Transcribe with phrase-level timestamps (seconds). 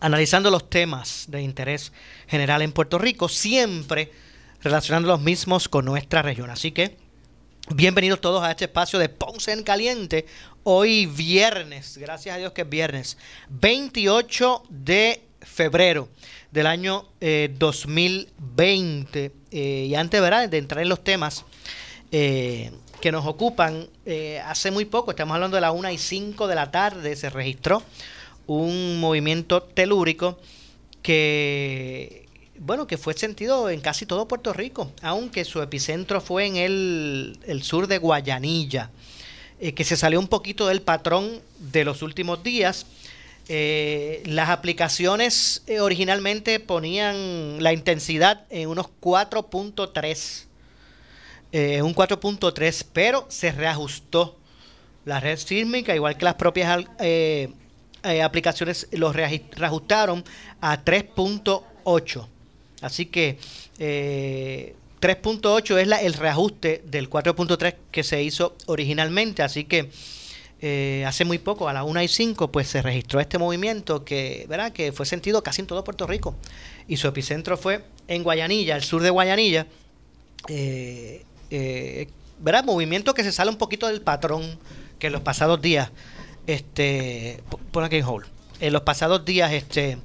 [0.00, 1.92] analizando los temas de interés
[2.26, 4.10] general en Puerto Rico, siempre
[4.62, 6.50] relacionando los mismos con nuestra región.
[6.50, 6.96] Así que
[7.74, 10.26] bienvenidos todos a este espacio de Ponce en Caliente.
[10.62, 16.08] Hoy viernes, gracias a Dios que es viernes, 28 de febrero
[16.50, 19.24] del año 2020.
[19.24, 21.44] Eh, eh, y antes de entrar en los temas
[22.12, 23.88] eh, que nos ocupan,
[24.44, 27.82] hace muy poco, estamos hablando de la 1 y 5 de la tarde, se registró
[28.48, 30.38] un movimiento telúrico
[31.02, 32.28] que
[32.60, 37.60] bueno, que fue sentido en casi todo Puerto Rico, aunque su epicentro fue en el,
[37.62, 38.90] sur de Guayanilla,
[39.60, 42.86] eh, que se salió un poquito del patrón de los últimos días.
[43.48, 50.46] Eh, las aplicaciones eh, originalmente ponían la intensidad en unos 4.3,
[51.82, 54.36] un 4.3, pero se reajustó
[55.04, 56.84] la red sísmica, igual que las propias
[58.02, 60.24] aplicaciones, los reajustaron
[60.60, 62.26] a 3.8.
[62.80, 63.38] Así que
[63.78, 69.42] 3.8 eh, es el reajuste del 4.3 que se hizo originalmente.
[69.42, 69.90] Así que
[70.60, 74.46] eh, hace muy poco, a las 1 y 5, pues se registró este movimiento que,
[74.48, 74.72] ¿verdad?
[74.72, 76.36] que fue sentido casi en todo Puerto Rico.
[76.86, 79.66] Y su epicentro fue en Guayanilla, el sur de Guayanilla.
[80.48, 81.24] Eh,
[82.40, 82.64] ¿verdad?
[82.64, 84.58] Movimiento que se sale un poquito del patrón
[84.98, 85.90] que en los pasados días,
[86.48, 88.26] este, por aquí en hold,
[88.58, 89.98] en los pasados días, este,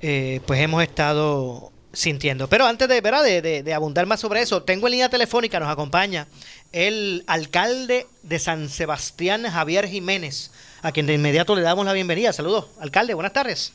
[0.00, 2.48] pues hemos estado sintiendo.
[2.48, 3.24] Pero antes de, ¿verdad?
[3.24, 6.28] De, abundar más sobre eso, tengo en línea telefónica, nos acompaña
[6.72, 12.32] el alcalde de San Sebastián, Javier Jiménez, a quien de inmediato le damos la bienvenida.
[12.32, 13.72] Saludos, alcalde, buenas tardes.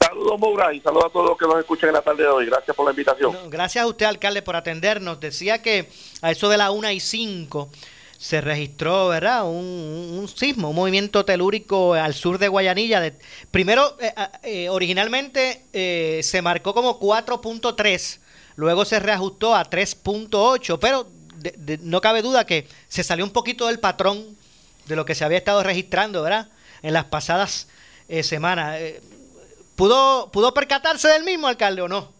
[0.00, 2.46] Saludos, Moura, y saludos a todos los que nos escuchan en la tarde de hoy.
[2.46, 3.36] Gracias por la invitación.
[3.50, 5.20] gracias a usted, alcalde, por atendernos.
[5.20, 5.90] Decía que
[6.22, 7.68] a eso de la una y cinco
[8.20, 9.48] se registró, ¿verdad?
[9.48, 13.00] Un, sismo, un movimiento telúrico al sur de Guayanilla.
[13.00, 13.14] De,
[13.50, 18.18] primero, eh, eh, originalmente eh, se marcó como 4.3,
[18.56, 21.08] luego se reajustó a 3.8, pero
[21.80, 24.36] no cabe duda que se salió un poquito del patrón
[24.84, 26.48] de lo que se había estado registrando, ¿verdad?
[26.82, 27.68] En las pasadas
[28.22, 28.78] semanas.
[29.76, 32.19] ¿Pudo, ¿Pudo percatarse del mismo, alcalde, o no?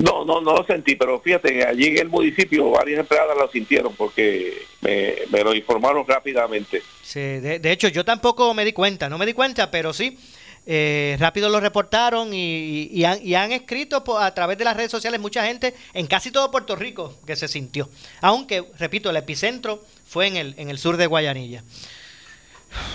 [0.00, 3.94] No, no, no lo sentí, pero fíjate, allí en el municipio varias empleadas lo sintieron
[3.94, 6.82] porque me, lo informaron rápidamente.
[7.02, 10.18] Sí, de, hecho yo tampoco me di cuenta, no me di cuenta, pero sí,
[10.64, 15.44] eh, rápido lo reportaron y, y, han, escrito a través de las redes sociales mucha
[15.44, 17.90] gente en casi todo Puerto Rico que se sintió.
[18.22, 21.62] Aunque, repito, el epicentro fue en el, en el sur de Guayanilla.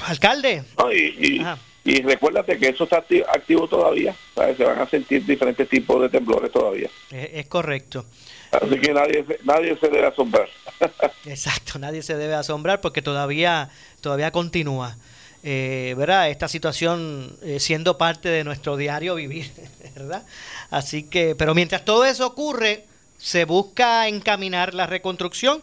[0.08, 0.64] Alcalde.
[0.92, 1.40] Y
[1.86, 4.16] recuérdate que eso está activo, todavía,
[4.58, 6.90] se van a sentir diferentes tipos de temblores todavía.
[7.12, 8.06] Es, correcto.
[8.52, 10.48] Así que nadie, nadie se debe asombrar.
[11.26, 13.70] Exacto, nadie se debe asombrar porque todavía,
[14.02, 14.98] todavía continúa.
[15.48, 16.32] Eh, ¿verdad?
[16.32, 19.52] Esta situación eh, siendo parte de nuestro diario vivir,
[19.96, 20.24] ¿verdad?
[20.72, 22.86] Así que, pero mientras todo eso ocurre,
[23.20, 25.62] se busca encaminar la reconstrucción.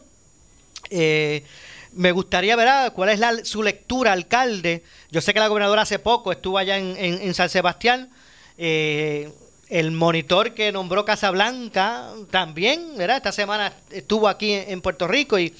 [0.90, 1.42] Eh,
[1.92, 4.82] me gustaría ver cuál es su lectura, alcalde.
[5.10, 8.10] Yo sé que la gobernadora hace poco estuvo allá en, San Sebastián.
[8.58, 9.32] Eh,
[9.68, 13.16] el monitor que nombró Casablanca también, ¿verdad?
[13.16, 15.54] Esta semana estuvo aquí en, Puerto Rico y,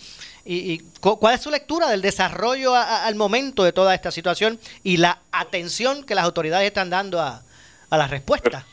[1.01, 6.05] ¿cuál es su lectura del desarrollo al momento de toda esta situación y la atención
[6.05, 7.43] que las autoridades están dando a,
[7.89, 8.67] a la respuesta?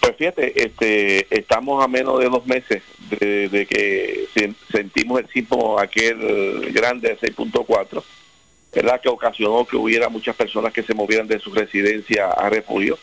[0.00, 4.28] Pues fíjate, este, estamos a menos de dos meses de, que
[4.70, 8.02] sentimos el sismo aquel grande de 6.4,
[8.74, 9.00] ¿verdad?
[9.00, 12.98] Que ocasionó que hubiera muchas personas que se movieran de su residencia a refugio.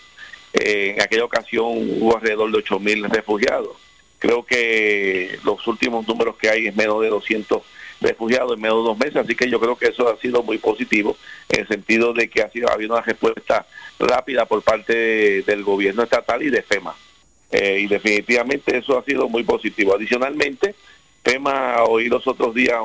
[0.54, 3.76] Eh, en aquella ocasión hubo alrededor de 8.000 refugiados.
[4.20, 7.62] Creo que los últimos números que hay es menos de 200
[8.06, 10.58] refugiados en menos de dos meses, así que yo creo que eso ha sido muy
[10.58, 11.18] positivo
[11.50, 13.66] en el sentido de que ha sido ha habido una respuesta
[14.00, 16.96] rápida por parte del gobierno estatal y de FEMA.
[17.52, 19.96] Eh, y definitivamente eso ha sido muy positivo.
[19.96, 20.76] Adicionalmente,
[21.24, 22.80] FEMA oí los otros días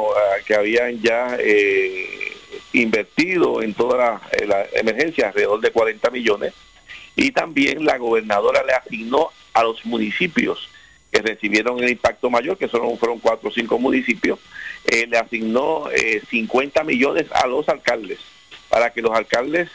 [0.46, 2.30] que habían ya eh,
[2.72, 6.54] invertido en toda la, emergencia alrededor de 40 millones
[7.16, 10.68] y también la gobernadora le asignó a los municipios
[11.22, 14.38] recibieron el impacto mayor, que solo fueron cuatro o cinco municipios,
[14.86, 15.84] eh, le asignó
[16.30, 18.18] 50 millones a los alcaldes
[18.68, 19.68] para que los alcaldes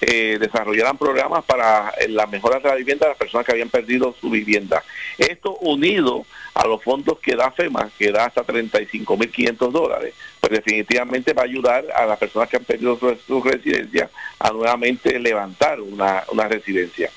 [0.00, 3.68] eh, desarrollaran programas para eh, la mejora de la vivienda de las personas que habían
[3.68, 4.84] perdido su vivienda.
[5.16, 6.24] Esto unido
[6.58, 11.44] a los fondos que da FEMA, que da hasta 35.500 dólares, pues definitivamente va a
[11.44, 14.10] ayudar a las personas que han perdido su, residencia
[14.40, 17.10] a nuevamente levantar una, residencia.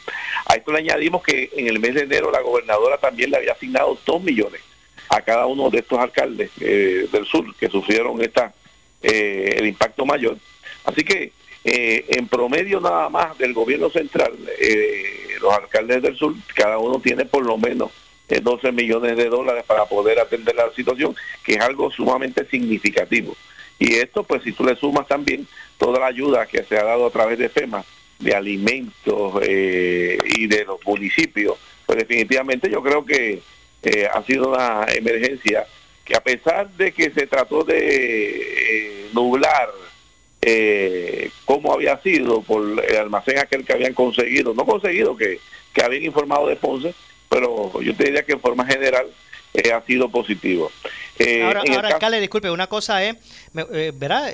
[0.46, 3.54] A esto le añadimos que en el mes de enero la gobernadora también le había
[3.54, 4.62] asignado 2 millones
[5.10, 8.54] a cada uno de estos alcaldes eh, del sur que sufrieron esta
[9.02, 10.38] eh, el impacto mayor.
[10.86, 11.34] Así que
[11.64, 17.00] eh, en promedio nada más del gobierno central, eh, los alcaldes del sur, cada uno
[17.00, 17.90] tiene por lo menos
[18.40, 23.36] 12 eh, millones de dólares para poder atender la situación, que es algo sumamente significativo.
[23.80, 25.48] Y esto, pues si tú le sumas también
[25.78, 27.84] toda la ayuda que se ha dado a través de FEMA,
[28.20, 31.58] de alimentos y de los municipios,
[31.88, 33.42] pues definitivamente yo creo que
[34.14, 35.66] ha sido una emergencia
[36.06, 39.70] que a pesar de que se trató de nublar
[40.42, 45.40] eh, cómo había sido por el almacén aquel que habían conseguido, no conseguido, que,
[45.74, 46.96] que habían informado de Ponce,
[47.32, 49.08] pero yo te diría que en forma general
[49.54, 50.70] eh, ha sido positivo.
[51.18, 53.16] Eh, ahora, alcalde, disculpe, una cosa es,
[53.56, 54.28] eh, ¿verdad?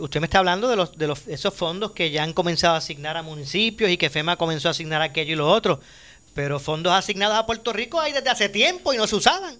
[0.00, 2.78] usted me está hablando de los de los esos fondos que ya han comenzado a
[2.78, 5.80] asignar a municipios y que FEMA comenzó a asignar aquello y lo otro,
[6.34, 9.56] pero fondos asignados a Puerto Rico hay desde hace tiempo y no se usaban.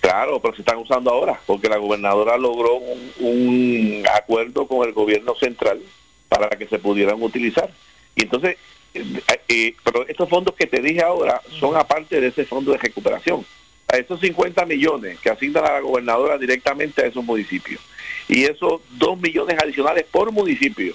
[0.00, 2.78] Claro, pero se están usando ahora, porque la gobernadora logró
[3.20, 5.80] un, acuerdo con el gobierno central
[6.28, 7.70] para que se pudieran utilizar.
[8.16, 8.56] Y entonces,
[8.94, 12.78] eh, eh, pero estos fondos que te dije ahora son aparte de ese fondo de
[12.78, 13.44] recuperación.
[13.88, 17.80] A esos 50 millones que asignan a la gobernadora directamente a esos municipios.
[18.28, 20.94] Y esos 2 millones adicionales por municipio.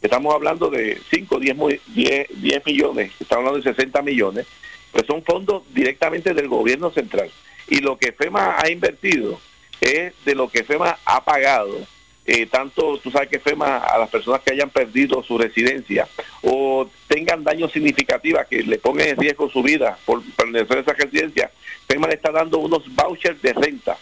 [0.00, 1.56] Estamos hablando de 5, 10,
[1.94, 4.46] 10, 10 millones, estamos hablando de 60 millones,
[4.90, 7.30] pues son fondos directamente del gobierno central
[7.68, 9.40] y lo que FEMA ha invertido
[9.80, 11.78] es de lo que FEMA ha pagado.
[12.24, 16.06] Eh, tanto tú sabes que FEMA a las personas que hayan perdido su residencia
[16.42, 20.92] o tengan daños significativos que le pongan en riesgo su vida por pertenecer a esa
[20.92, 21.50] residencia,
[21.88, 23.98] FEMA le está dando unos vouchers de renta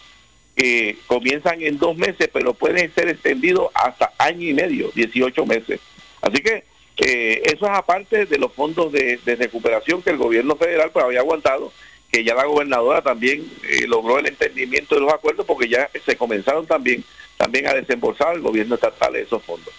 [0.55, 5.79] que comienzan en dos meses, pero pueden ser extendidos hasta año y medio, 18 meses.
[6.21, 6.63] Así que
[6.97, 11.05] eh, eso es aparte de los fondos de, de recuperación que el gobierno federal pues,
[11.05, 11.73] había aguantado
[12.11, 16.17] que ya la gobernadora también eh, logró el entendimiento de los acuerdos porque ya se
[16.17, 17.03] comenzaron también
[17.37, 19.73] también a desembolsar el gobierno estatal esos fondos.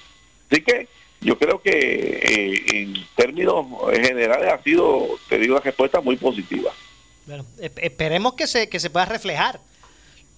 [0.50, 0.88] Así que
[1.20, 6.73] yo creo que eh, en términos generales ha sido, te digo, una respuesta muy positiva.
[7.26, 9.61] Bueno, esperemos que se, que se pueda reflejar,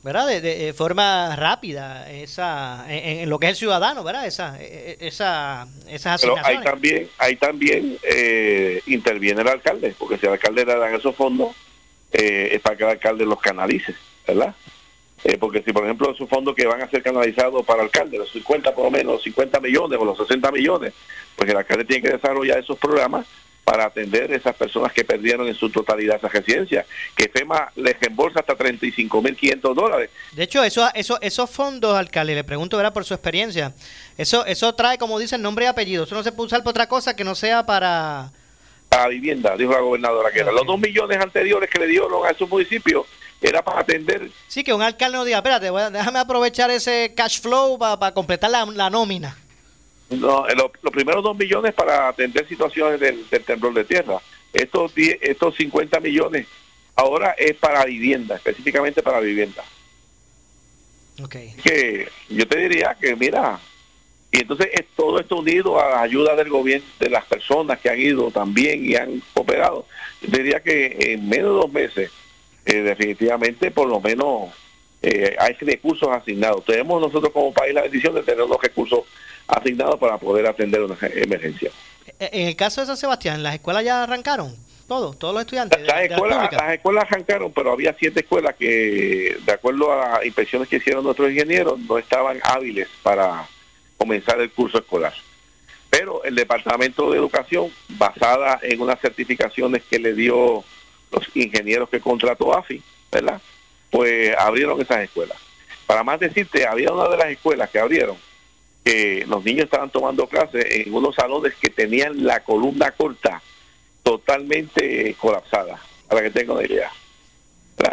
[0.02, 0.26] ¿verdad?
[0.26, 4.26] De, forma rápida esa en, lo que es el ciudadano, ¿verdad?
[4.26, 6.20] Esa, e, e, esa, esas.
[6.20, 10.94] Pero ahí también, ahí también eh, interviene el alcalde, porque si al alcalde le dan
[10.94, 11.56] esos fondos,
[12.14, 13.92] eh, es para que el alcalde los canalice,
[14.26, 14.54] ¿verdad?
[15.24, 18.18] Eh, porque si, por ejemplo, esos fondos que van a ser canalizados para el alcalde,
[18.18, 20.92] los 50 por lo menos, 50 millones o los 60 millones,
[21.34, 23.26] pues el alcalde tiene que desarrollar esos programas
[23.64, 27.98] para atender a esas personas que perdieron en su totalidad esa residencia, que FEMA les
[27.98, 30.10] reembolsa hasta 35.500 dólares.
[30.32, 32.92] De hecho, eso, eso, esos fondos, alcalde, le pregunto ¿verdad?
[32.92, 33.72] por su experiencia,
[34.18, 36.88] eso, eso trae, como dicen, nombre y apellido, eso no se puede usar para otra
[36.88, 38.30] cosa que no sea para
[38.94, 42.30] a vivienda, dijo la gobernadora, que eran los dos millones anteriores que le dieron a
[42.30, 43.06] esos municipios
[43.40, 44.30] era para atender.
[44.48, 48.90] Sí, que un alcalde no diga, espérate, déjame aprovechar ese cash flow para, completar la,
[48.90, 49.36] nómina.
[50.10, 54.18] No, eh, los primeros dos millones para atender situaciones del, temblor de tierra.
[54.52, 56.46] Estos, estos 50 millones
[56.96, 59.62] ahora es para vivienda, específicamente para vivienda.
[61.22, 61.54] Okay.
[61.62, 63.60] Que yo te diría que, mira,
[64.34, 67.88] y entonces es todo esto unido a la ayuda del gobierno, de las personas que
[67.88, 69.86] han ido también y han cooperado.
[70.22, 72.10] Yo diría que en menos de dos meses,
[72.66, 74.50] eh, definitivamente por lo menos
[75.02, 76.64] eh, hay recursos asignados.
[76.64, 79.04] Tenemos nosotros como país la bendición de tener los recursos
[79.46, 81.70] asignados para poder atender una emergencia.
[82.18, 84.56] Eh, en el caso de San Sebastián, ¿las escuelas ya arrancaron?
[84.88, 85.80] Todos, todos los estudiantes.
[85.82, 90.68] Las, escuelas, las escuelas arrancaron, pero había siete escuelas que, de acuerdo a las inspecciones
[90.68, 93.48] que hicieron nuestros ingenieros, no estaban hábiles para
[93.96, 95.14] comenzar el curso escolar.
[95.90, 100.64] Pero el Departamento de Educación, basada en unas certificaciones que le dio
[101.12, 102.82] los ingenieros que contrató AFI,
[103.12, 103.40] ¿verdad?
[103.90, 105.38] Pues abrieron esas escuelas.
[105.86, 108.16] Para más decirte, había una de las escuelas que abrieron
[108.84, 113.40] que los niños estaban tomando clases en unos salones que tenían la columna corta
[114.02, 116.90] totalmente colapsada, para que tengan una idea.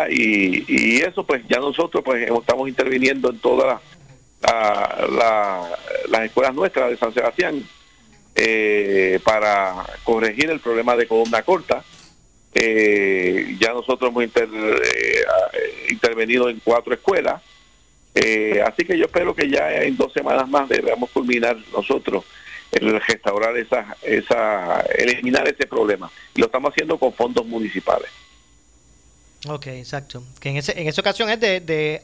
[0.10, 3.82] Y, y eso pues ya nosotros pues estamos interviniendo en todas las
[6.32, 7.64] escuelas nuestras de San Sebastián
[8.36, 11.84] eh, para corregir el problema de columna corta.
[12.54, 15.26] Eh, ya nosotros hemos eh,
[15.90, 17.42] intervenido en cuatro escuelas,
[18.66, 22.26] así que yo espero que ya en dos semanas más debamos culminar nosotros
[22.72, 26.10] el restaurar esa, esa, eliminar ese problema.
[26.34, 28.10] Y lo estamos haciendo con fondos municipales.
[29.48, 30.24] Ok, exacto.
[30.40, 32.02] Que en, ese, en esa ocasión es de, de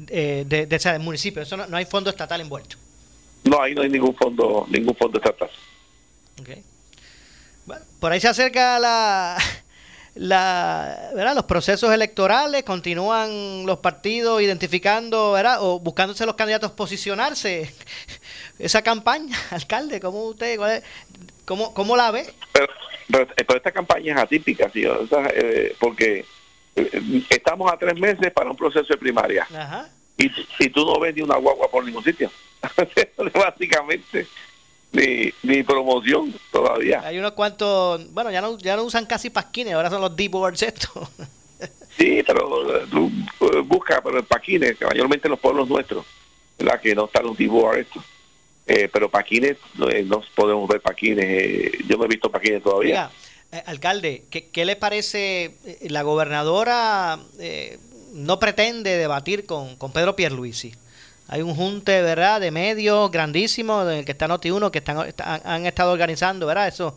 [0.00, 2.76] ARCA de, de, municipio, eso no, hay fondo estatal envuelto.
[3.44, 5.50] No, ahí no hay ningún fondo, ningún fondo estatal.
[6.40, 6.62] Okay.
[7.66, 9.38] Bueno, por ahí se acerca la,
[10.14, 11.34] la, ¿verdad?
[11.34, 15.58] los procesos electorales, continúan los partidos identificando, ¿verdad?
[15.60, 17.72] o buscándose los candidatos posicionarse.
[18.58, 20.58] Esa campaña, alcalde, ¿cómo usted,
[21.44, 22.26] cómo, cómo la ve?
[22.52, 22.66] Pero,
[23.08, 26.24] pero, esta campaña es atípica, tío, eh, porque eh,
[27.30, 29.46] estamos a tres meses para un proceso de primaria.
[29.54, 29.88] Ajá.
[30.16, 32.30] Y, y tú no ves ni una guagua por ningún sitio.
[33.34, 34.26] Básicamente
[34.92, 37.00] ni, ni promoción todavía.
[37.04, 40.62] Hay unos cuantos, bueno, ya no, ya no usan casi pasquines, ahora son los D-boards
[40.62, 41.08] estos.
[41.98, 43.10] sí, pero eh, tú
[43.40, 46.04] eh, buscas pero paquines, que mayormente en los pueblos nuestros,
[46.58, 48.04] la que no están los D-boards estos.
[48.66, 53.10] Eh, pero paquines, no, no, podemos ver paquines, yo no he visto paquines todavía.
[53.66, 55.54] Alcalde, ¿qué, ¿qué, le parece?
[55.82, 57.18] La gobernadora
[58.12, 60.72] no pretende debatir con, con Pedro Pierluisi
[61.32, 65.14] hay un junte, ¿verdad?, de medios grandísimos, en el que está Noti1, que están,
[65.44, 66.96] han estado organizando, ¿verdad?, eso,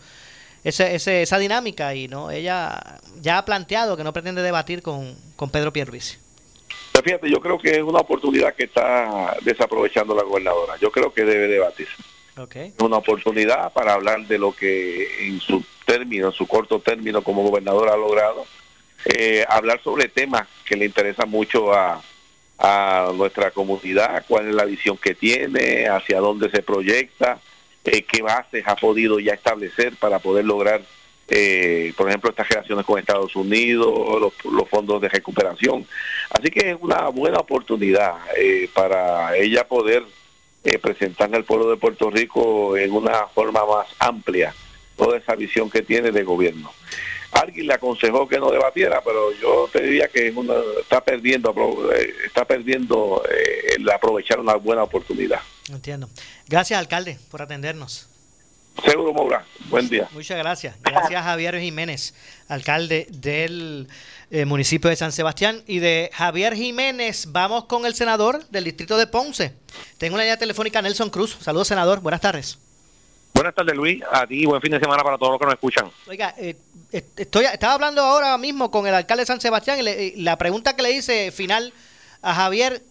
[0.63, 5.51] ese, esa dinámica y no ella ya ha planteado que no pretende debatir con, con
[5.51, 6.17] Pedro Pierluisi.
[7.03, 10.77] Fíjate, yo creo que es una oportunidad que está desaprovechando la gobernadora.
[10.77, 11.87] Yo creo que debe debatir.
[12.35, 12.73] Okay.
[12.79, 17.43] Una oportunidad para hablar de lo que en su término, en su corto término como
[17.43, 18.45] gobernadora ha logrado.
[19.05, 22.01] Eh, hablar sobre temas que le interesan mucho a,
[22.57, 27.39] a nuestra comunidad, cuál es la visión que tiene, hacia dónde se proyecta,
[27.83, 30.81] eh, qué bases ha podido ya establecer para poder lograr,
[31.27, 35.85] eh, por ejemplo, estas relaciones con Estados Unidos, los, fondos de recuperación.
[36.29, 40.03] Así que es una buena oportunidad eh, para ella poder
[40.81, 44.55] presentar al pueblo de Puerto Rico en una forma más amplia
[44.95, 46.71] toda esa visión que tiene de gobierno
[47.33, 50.33] alguien le aconsejó que no debatiera, pero yo te diría que
[50.81, 51.53] está perdiendo,
[51.93, 55.39] eh, está perdiendo eh, el aprovechar una buena oportunidad.
[55.69, 56.09] Entiendo.
[56.47, 58.09] Gracias, alcalde, por atendernos.
[58.81, 59.45] Seguro, Moura.
[59.69, 60.07] Buen día.
[60.11, 60.75] Muchas gracias.
[60.81, 62.13] Gracias, Javier Jiménez,
[62.47, 63.87] alcalde del
[64.31, 65.61] eh, municipio de San Sebastián.
[65.67, 69.53] Y de Javier Jiménez, vamos con el senador del distrito de Ponce.
[69.97, 71.37] Tengo una línea telefónica, Nelson Cruz.
[71.39, 72.01] Saludos, senador.
[72.01, 72.57] Buenas tardes.
[73.33, 74.01] Buenas tardes, Luis.
[74.11, 75.91] A ti, buen fin de semana para todos los que nos escuchan.
[76.07, 76.55] Oiga, eh,
[76.91, 80.83] estoy, estaba hablando ahora mismo con el alcalde de San Sebastián y, la pregunta que
[80.83, 81.73] le hice final
[82.21, 82.83] a Javier,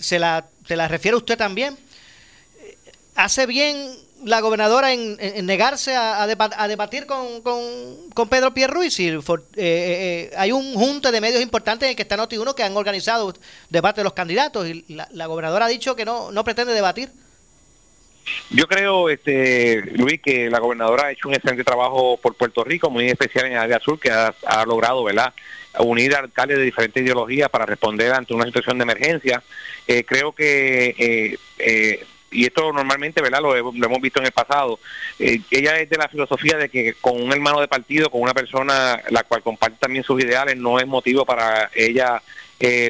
[0.00, 1.76] se la, se la refiere usted también.
[3.16, 3.90] ¿Hace bien
[4.24, 6.26] la gobernadora en, negarse a,
[6.68, 8.98] debatir con, con, Pedro Pierruiz?
[9.00, 9.20] Eh, eh,
[9.56, 13.32] eh, hay un junte de medios importantes en el que está Noti1 que han organizado
[13.68, 17.10] debate de los candidatos y la, gobernadora ha dicho que no, no pretende debatir.
[18.50, 22.90] Yo creo, este, Luis, que la gobernadora ha hecho un excelente trabajo por Puerto Rico,
[22.90, 24.34] muy especial en el área sur, que ha,
[24.66, 25.32] logrado, ¿verdad?,
[25.78, 29.42] unir alcaldes de diferentes ideologías para responder ante una situación de emergencia.
[29.86, 34.78] Eh, creo que, eh, y esto normalmente, ¿verdad?, lo, hemos visto en el pasado,
[35.18, 39.00] ella es de la filosofía de que con un hermano de partido, con una persona
[39.10, 42.22] la cual comparte también sus ideales, no es motivo para ella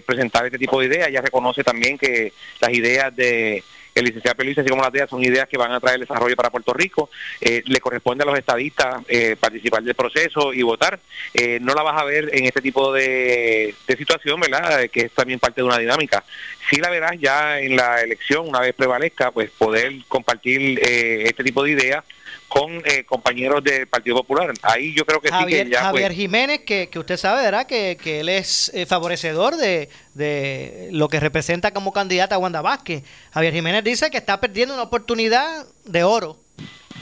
[0.04, 1.09] presentar este tipo de ideas.
[1.09, 3.62] Ella reconoce también que las ideas de
[3.94, 6.50] el licenciado Pérez, así como las ideas, son ideas que van a traer desarrollo para
[6.50, 7.11] Puerto Rico.
[7.40, 10.99] Eh, le corresponde a los estadistas eh, participar del proceso y votar.
[11.35, 14.88] Eh, no la vas a ver en este tipo de, de situación, ¿verdad?
[14.90, 16.25] Que es también parte de una dinámica.
[16.70, 21.64] Sí la verás ya en la elección, una vez prevalezca, pues poder compartir este tipo
[21.64, 22.04] de ideas
[22.50, 24.52] con eh, compañeros del Partido Popular.
[24.62, 25.85] Ahí yo creo que sí que ya...
[25.85, 27.64] Javier Jiménez, que, que, usted sabe, ¿verdad?
[27.64, 32.61] Que, que él es eh, favorecedor de, de lo que representa como candidata a Wanda
[32.61, 33.04] Vázquez.
[33.33, 36.38] Javier Jiménez dice que está perdiendo una oportunidad de oro,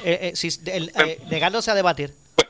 [0.05, 0.50] eh, si,
[1.31, 2.12] negándose a debatir.
[2.35, 2.49] Pues,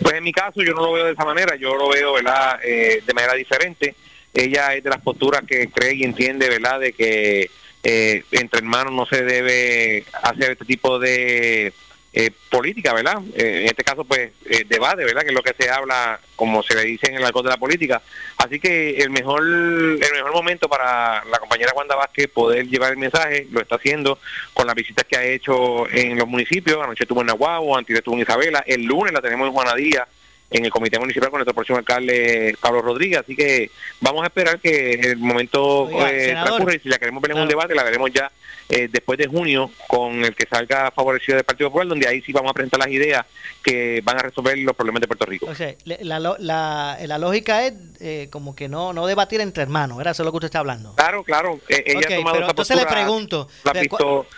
[0.00, 2.60] pues, en mi caso yo no lo veo de esa manera, yo lo veo, ¿verdad?
[2.60, 3.96] de manera diferente.
[4.32, 6.78] Ella es de las posturas que cree y entiende, ¿verdad?
[6.78, 7.50] De que
[7.82, 11.72] entre hermanos no se debe hacer este tipo de
[12.12, 13.20] eh, política, ¿verdad?
[13.34, 15.22] Eh, en este caso, pues, eh, debate, ¿verdad?
[15.22, 17.58] Que es lo que se habla, como se le dice en el arco de la
[17.58, 18.00] política.
[18.38, 22.98] Así que el mejor el mejor momento para la compañera Wanda Vázquez poder llevar el
[22.98, 24.18] mensaje lo está haciendo
[24.54, 26.82] con las visitas que ha hecho en los municipios.
[26.82, 28.64] Anoche estuvo en Nahuatl, antes estuvo en Isabela.
[28.66, 30.08] El lunes la tenemos en Juanadía
[30.50, 33.18] en el comité municipal con nuestro próximo alcalde Pablo Rodríguez.
[33.18, 37.32] Así que vamos a esperar que el momento eh, transcurra y si la queremos ver
[37.32, 38.30] en un debate, la veremos ya
[38.68, 42.32] eh, después de junio con el que salga favorecido del Partido Popular, donde ahí sí
[42.32, 43.24] vamos a presentar las ideas
[43.62, 45.46] que van a resolver los problemas de Puerto Rico.
[45.46, 49.96] O sea, la, la, la, lógica es eh, como que no no debatir entre hermanos,
[49.96, 50.12] ¿verdad?
[50.12, 50.94] Eso es lo que usted está hablando.
[50.96, 51.60] Claro, claro.
[51.68, 53.48] Eh, ella ha tomado entonces le pregunto,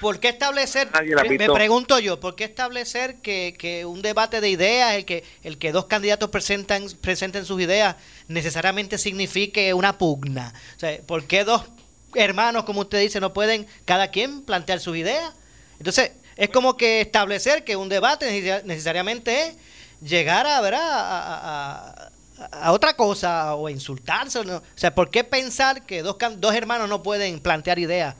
[0.01, 0.89] ¿por qué establecer,
[1.29, 5.59] me pregunto yo, ¿por qué establecer que, que un debate de ideas, el que, el
[5.59, 7.97] que dos candidatos presentan, presenten sus ideas,
[8.29, 10.53] necesariamente signifique una pugna?
[10.77, 11.63] O sea, ¿por qué dos
[12.15, 15.33] hermanos, como usted dice, no pueden cada quien plantear sus ideas.
[15.79, 19.57] Entonces, es como que establecer que un debate necesariamente es
[20.03, 22.11] llegar a, ¿verdad?
[22.53, 24.39] A, otra cosa o insultarse.
[24.39, 28.15] O sea, ¿por qué pensar que dos, dos hermanos no pueden plantear ideas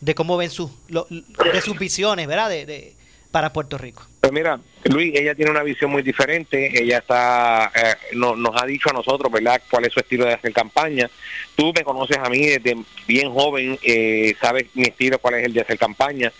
[0.00, 2.50] de cómo ven sus, de sus visiones, ¿verdad?
[2.50, 2.96] De, de,
[3.30, 4.06] para Puerto Rico.
[4.24, 6.82] Pues mira, Luis, ella tiene una visión muy diferente.
[6.82, 10.32] Ella está, eh, no, nos ha dicho a nosotros, ¿verdad?, cuál es su estilo de
[10.32, 11.10] hacer campaña.
[11.54, 12.74] Tú me conoces a mí desde
[13.06, 16.32] bien joven, eh, sabes mi estilo, cuál es el de hacer campaña.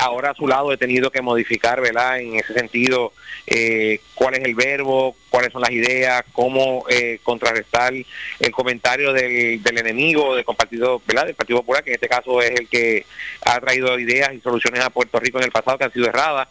[0.00, 3.12] Ahora a su lado he tenido que modificar, ¿verdad?, en ese sentido,
[3.46, 9.62] eh, cuál es el verbo, cuáles son las ideas, cómo eh, contrarrestar el comentario del,
[9.62, 13.06] del enemigo, del partido, ¿verdad?, del Partido Popular, que en este caso es el que
[13.42, 16.48] ha traído ideas y soluciones a Puerto Rico en el pasado que han sido erradas.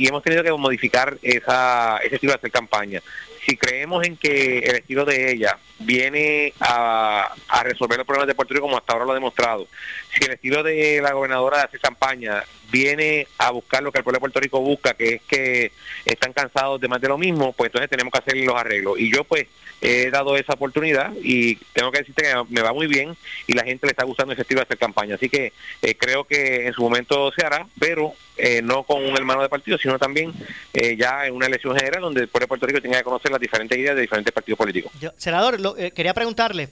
[0.00, 3.02] Y hemos tenido que modificar esa, ese estilo de hacer campaña.
[3.44, 8.34] Si creemos en que el estilo de ella viene a, a resolver los problemas de
[8.34, 9.68] Puerto Rico como hasta ahora lo ha demostrado,
[10.12, 14.16] si el estilo de la gobernadora de campaña viene a buscar lo que el pueblo
[14.16, 15.72] de Puerto Rico busca, que es que
[16.04, 18.98] están cansados de más de lo mismo, pues entonces tenemos que hacer los arreglos.
[18.98, 19.46] Y yo pues
[19.80, 23.64] he dado esa oportunidad y tengo que decirte que me va muy bien y la
[23.64, 25.14] gente le está gustando ese estilo de hacer campaña.
[25.14, 25.52] Así que
[25.82, 29.48] eh, creo que en su momento se hará, pero eh, no con un hermano de
[29.48, 30.32] partido, sino también
[30.72, 33.30] eh, ya en una elección general donde el pueblo de Puerto Rico tenga que conocer
[33.30, 34.92] las diferentes ideas de diferentes partidos políticos.
[35.16, 35.58] senador,
[35.92, 36.68] quería preguntarle,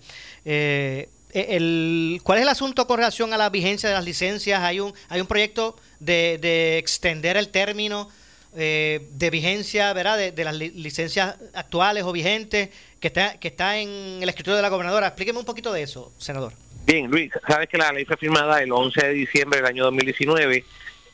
[1.33, 4.61] el, ¿cuál es el asunto con relación a la vigencia de las licencias?
[4.61, 8.09] Hay un, hay un proyecto de, de extender el término
[8.57, 10.33] eh, de vigencia, ¿verdad?
[10.33, 14.69] De, las licencias actuales o vigentes que está, que está en el escritorio de la
[14.69, 15.09] gobernadora.
[15.09, 16.55] Explíqueme un poquito de eso, senador.
[16.87, 20.65] Bien, Luis, sabes que la ley fue firmada el 11 de diciembre del año 2019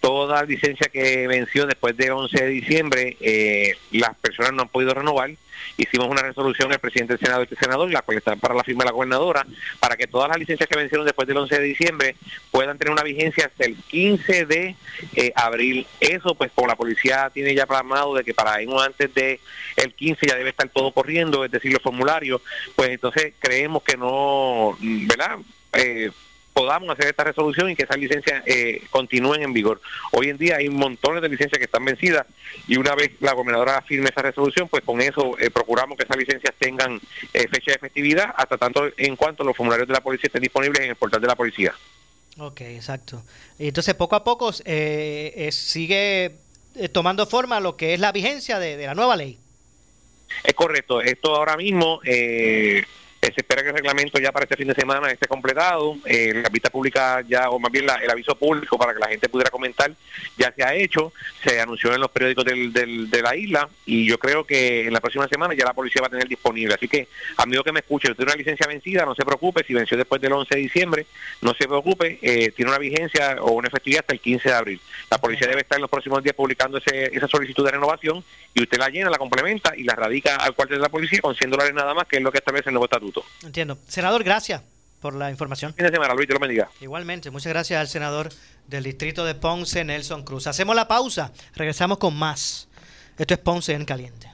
[0.04, 4.92] toda licencia que venció después del 11 de diciembre, eh, las personas no han podido
[4.92, 5.30] renovar.
[5.76, 8.84] Hicimos una resolución el presidente del Senado y senador, la cual está para la firma
[8.84, 9.46] de la gobernadora,
[9.80, 12.16] para que todas las licencias que vencieron después del 11 de diciembre
[12.50, 14.76] puedan tener una vigencia hasta el 15 de
[15.16, 15.86] eh, abril.
[16.00, 19.40] Eso, pues, como la policía tiene ya plasmado de que para ir antes de
[19.76, 22.40] el 15 ya debe estar todo corriendo, es decir, los formularios,
[22.74, 25.38] pues entonces creemos que no, ¿verdad?
[25.72, 26.10] Eh,
[26.54, 29.82] podamos hacer esta resolución y que esas licencias eh, continúen en vigor.
[30.12, 32.26] Hoy en día hay montones de licencias que están vencidas
[32.66, 36.16] y una vez la gobernadora firme esa resolución, pues con eso eh, procuramos que esas
[36.16, 37.00] licencias tengan
[37.34, 40.80] eh, fecha de efectividad hasta tanto en cuanto los formularios de la policía estén disponibles
[40.82, 41.74] en el portal de la policía.
[42.38, 43.22] Ok, exacto.
[43.58, 46.36] Y entonces poco a poco sigue
[46.92, 49.38] tomando forma lo que es la vigencia de, de la nueva ley.
[50.42, 51.00] Es correcto.
[51.00, 52.00] Esto ahora mismo...
[52.04, 52.84] Eh, eh,
[53.32, 55.96] se espera que el reglamento ya para este fin de semana esté completado.
[56.04, 59.28] Eh, la vista pública ya, o más bien el aviso público para que la gente
[59.28, 59.92] pudiera comentar,
[60.36, 61.12] ya se ha hecho.
[61.44, 65.28] Se anunció en los periódicos de la isla y yo creo que en la próxima
[65.28, 66.74] semana ya la policía va a tener disponible.
[66.74, 69.64] Así que, amigo que me escuche, usted tiene una licencia vencida, no se preocupe.
[69.64, 71.06] Si venció después del 11 de diciembre,
[71.40, 72.18] no se preocupe.
[72.22, 74.80] Eh, tiene una vigencia o una efectividad hasta el 15 de abril.
[75.10, 78.78] La policía debe estar en los próximos días publicando esa solicitud de renovación y usted
[78.78, 81.74] la llena, la complementa y la radica al cuartel de la policía con 100 dólares
[81.74, 83.13] nada más, que es lo que establece el nuevo estatuto.
[83.42, 83.78] Entiendo.
[83.86, 84.62] Senador, gracias
[85.00, 85.74] por la información.
[85.74, 86.70] Fin de semana, Luis, te lo bendiga.
[86.80, 88.30] Igualmente, muchas gracias al senador
[88.66, 90.46] del distrito de Ponce, Nelson Cruz.
[90.46, 92.68] Hacemos la pausa, regresamos con más.
[93.18, 94.33] Esto es Ponce en Caliente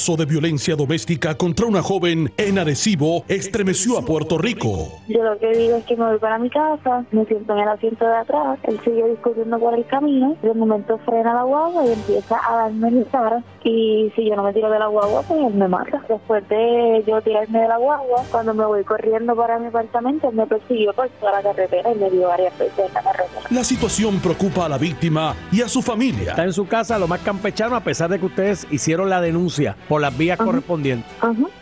[0.00, 4.88] de violencia doméstica contra una joven en Arecibo estremeció a Puerto Rico.
[5.08, 7.68] Yo lo que digo es que me voy para mi casa, me siento en el
[7.68, 11.92] asiento de atrás, él sigue discutiendo por el camino, de momento frena la guagua y
[11.92, 15.38] empieza a darme el cara y si yo no me tiro de la guagua, pues
[15.38, 16.02] él me mata.
[16.08, 20.36] Después de yo tirarme de la guagua, cuando me voy corriendo para mi apartamento, él
[20.36, 23.42] me persiguió por toda la carretera y me dio varias veces en la carretera.
[23.50, 26.30] La situación preocupa a la víctima y a su familia.
[26.30, 29.76] Está en su casa lo más campechano a pesar de que ustedes hicieron la denuncia
[29.90, 31.10] por las vías correspondientes.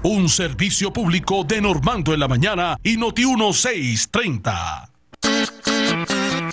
[0.02, 4.90] Un servicio público de Normando en la mañana y Noti 1630.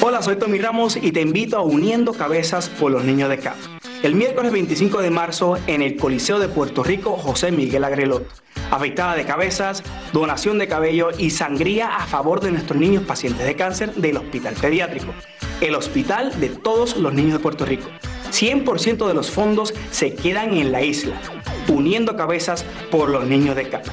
[0.04, 3.56] Hola, soy Tommy Ramos y te invito a Uniendo Cabezas por los Niños de CAP.
[4.04, 8.28] El miércoles 25 de marzo en el Coliseo de Puerto Rico José Miguel Agrelot.
[8.72, 13.56] Afeitada de cabezas, donación de cabello y sangría a favor de nuestros niños pacientes de
[13.56, 15.14] cáncer del Hospital Pediátrico.
[15.62, 17.90] El hospital de todos los niños de Puerto Rico.
[18.32, 21.22] 100% de los fondos se quedan en la isla,
[21.68, 23.86] uniendo cabezas por los niños de CAP.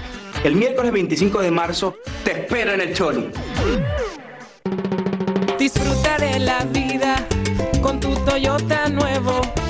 [0.42, 3.28] El miércoles 25 de marzo te espero en el Choli.
[5.58, 7.26] Disfruta de la vida
[7.82, 9.40] con tu Toyota nuevo,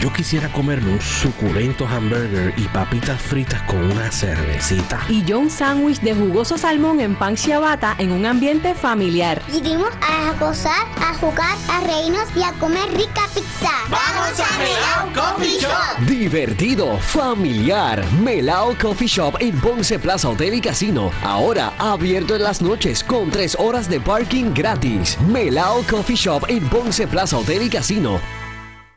[0.00, 5.00] Yo quisiera comerme un suculento hamburger y papitas fritas con una cervecita.
[5.08, 9.42] Y yo un sándwich de jugoso salmón en pan ciabatta en un ambiente familiar.
[9.50, 13.72] Vinimos a gozar, a jugar, a reírnos y a comer rica pizza.
[13.90, 16.06] ¡Vamos a Melao Coffee Shop!
[16.06, 18.04] Divertido, familiar.
[18.22, 21.10] Melao Coffee Shop en Ponce Plaza Hotel y Casino.
[21.24, 25.18] Ahora abierto en las noches con tres horas de parking gratis.
[25.26, 28.20] Melao Coffee Shop en Ponce Plaza Hotel y Casino.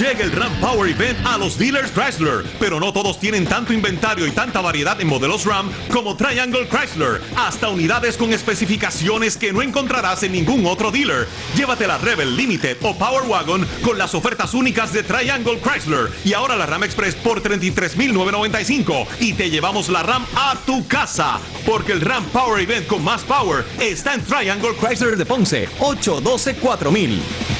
[0.00, 4.26] Llega el Ram Power Event a los dealers Chrysler, pero no todos tienen tanto inventario
[4.26, 9.60] y tanta variedad en modelos Ram como Triangle Chrysler, hasta unidades con especificaciones que no
[9.60, 11.28] encontrarás en ningún otro dealer.
[11.54, 16.32] Llévate la Rebel Limited o Power Wagon con las ofertas únicas de Triangle Chrysler y
[16.32, 21.92] ahora la Ram Express por 33.995 y te llevamos la Ram a tu casa, porque
[21.92, 27.59] el Ram Power Event con más power está en Triangle Chrysler de Ponce, 812 4000.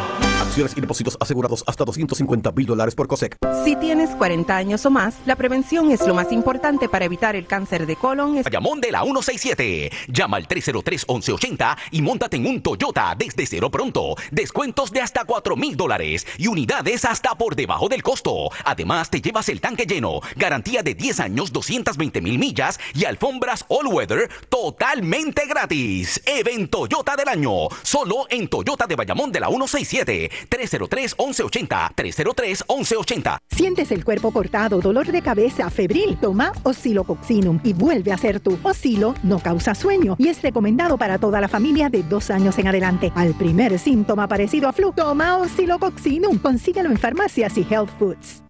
[0.51, 3.37] Acciones y depósitos asegurados hasta 250 mil dólares por COSEC.
[3.63, 7.47] Si tienes 40 años o más, la prevención es lo más importante para evitar el
[7.47, 8.43] cáncer de colon.
[8.43, 9.89] Bayamón de la 167.
[10.09, 14.15] Llama al 303-1180 y montate en un Toyota desde cero pronto.
[14.29, 18.49] Descuentos de hasta 4 mil dólares y unidades hasta por debajo del costo.
[18.65, 23.63] Además, te llevas el tanque lleno, garantía de 10 años, 220 mil millas y alfombras
[23.69, 26.21] all weather totalmente gratis.
[26.25, 27.69] Evento Toyota del año.
[27.83, 30.40] Solo en Toyota de Bayamón de la 167.
[30.49, 31.95] 303-1180.
[31.95, 33.37] 303-1180.
[33.49, 36.17] Sientes el cuerpo cortado, dolor de cabeza, febril.
[36.19, 38.57] Toma Oscilococcinum y vuelve a ser tú.
[38.63, 42.67] Oscilo no causa sueño y es recomendado para toda la familia de dos años en
[42.67, 43.11] adelante.
[43.15, 46.37] Al primer síntoma parecido a flu, toma Oscilococcinum.
[46.39, 48.43] Consíguelo en farmacias y health foods.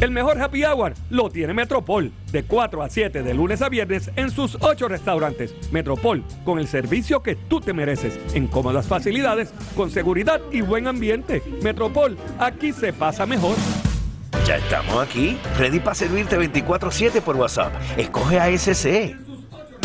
[0.00, 4.10] El mejor happy hour lo tiene Metropol, de 4 a 7 de lunes a viernes
[4.16, 5.54] en sus 8 restaurantes.
[5.72, 10.86] Metropol, con el servicio que tú te mereces, en cómodas facilidades, con seguridad y buen
[10.86, 11.42] ambiente.
[11.62, 13.56] Metropol, aquí se pasa mejor.
[14.46, 17.72] Ya estamos aquí, ready para servirte 24-7 por WhatsApp.
[17.96, 19.29] Escoge ASC.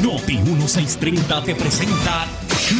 [0.00, 2.26] Noti 1630 te presenta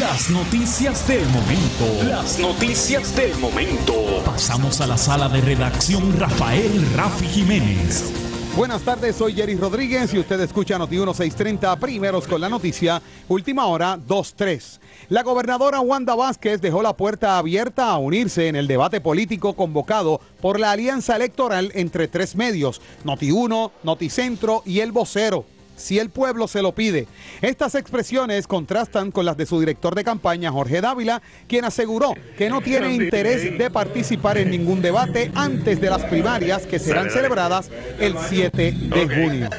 [0.01, 2.09] las noticias del momento.
[2.09, 4.23] Las noticias del momento.
[4.25, 8.11] Pasamos a la sala de redacción Rafael Rafi Jiménez.
[8.57, 13.67] Buenas tardes, soy Jerry Rodríguez y usted escucha Noti 1630, primeros con la noticia, última
[13.67, 14.81] hora 2-3.
[15.11, 20.19] La gobernadora Wanda Vázquez dejó la puerta abierta a unirse en el debate político convocado
[20.41, 25.45] por la alianza electoral entre tres medios, Noti 1, Noti Centro y El Vocero
[25.83, 27.09] si el pueblo se lo pide.
[27.41, 32.49] Estas expresiones contrastan con las de su director de campaña, Jorge Dávila, quien aseguró que
[32.49, 37.71] no tiene interés de participar en ningún debate antes de las primarias que serán celebradas
[37.99, 39.51] el 7 de junio.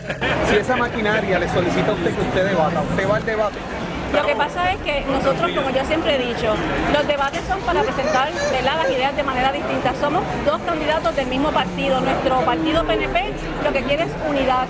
[0.50, 3.58] Si esa maquinaria le solicita a usted que usted debata, ¿usted va al debate?
[4.14, 6.54] Lo que pasa es que nosotros, como yo siempre he dicho,
[6.94, 9.94] los debates son para presentar las ideas de manera distinta.
[10.00, 12.00] Somos dos candidatos del mismo partido.
[12.00, 13.34] Nuestro partido PNP
[13.64, 14.68] lo que quiere es unidad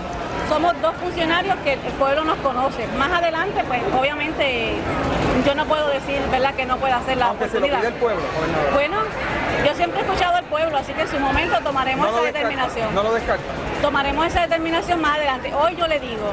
[0.53, 2.85] somos dos funcionarios que el pueblo nos conoce.
[2.95, 4.75] Más adelante, pues obviamente
[5.43, 7.81] yo no puedo decir, ¿verdad?, que no pueda hacer la Aunque oportunidad.
[7.81, 8.21] Se lo pide el pueblo.
[8.71, 8.97] Bueno,
[9.65, 12.93] yo siempre he escuchado al pueblo, así que en su momento tomaremos esa determinación.
[12.93, 13.43] No lo descarto.
[13.81, 15.51] Tomaremos esa determinación más adelante.
[15.55, 16.31] Hoy yo le digo,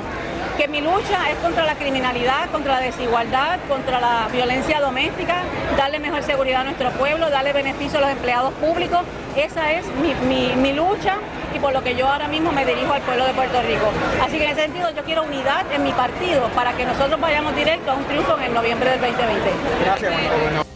[0.61, 5.37] que mi lucha es contra la criminalidad, contra la desigualdad, contra la violencia doméstica,
[5.79, 9.01] darle mejor seguridad a nuestro pueblo, darle beneficio a los empleados públicos.
[9.37, 11.17] Esa es mi, lucha
[11.55, 13.91] y por lo que yo ahora mismo me dirijo al pueblo de Puerto Rico.
[14.23, 17.57] Así que en ese sentido yo quiero unidad en mi partido para que nosotros vayamos
[17.57, 19.51] directo a un triunfo en el noviembre del 2020.
[19.83, 20.70] Gracias.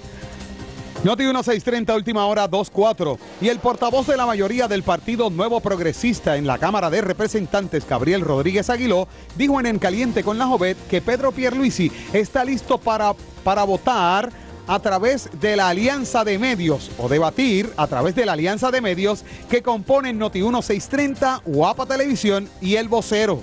[1.04, 3.18] Noti 1630, última hora 24.
[3.42, 7.86] Y el portavoz de la mayoría del Partido Nuevo Progresista en la Cámara de Representantes,
[7.86, 12.78] Gabriel Rodríguez Aguiló, dijo en En Caliente con la Jovet que Pedro Pierluisi está listo
[12.78, 13.12] para,
[13.44, 14.32] para votar
[14.66, 18.80] a través de la alianza de medios o debatir a través de la alianza de
[18.80, 23.42] medios que componen Noti 1630, Guapa Televisión y El Vocero.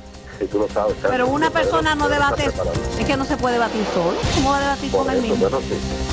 [1.10, 2.49] Pero una persona no debate,
[2.99, 4.17] es que no se puede debatir solo.
[4.36, 5.38] ¿Cómo va a debatir con él mismo?
[5.38, 5.60] Bueno,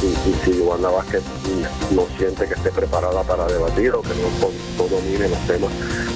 [0.00, 1.22] si, si, si Wanda Vázquez
[1.90, 5.70] no siente que esté preparada para debatir o que no, domine los temas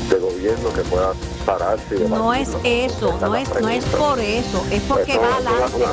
[0.09, 1.13] de gobierno, que pueda
[1.45, 5.85] pararse y No es eso, no es, no es por eso, es porque va adelante.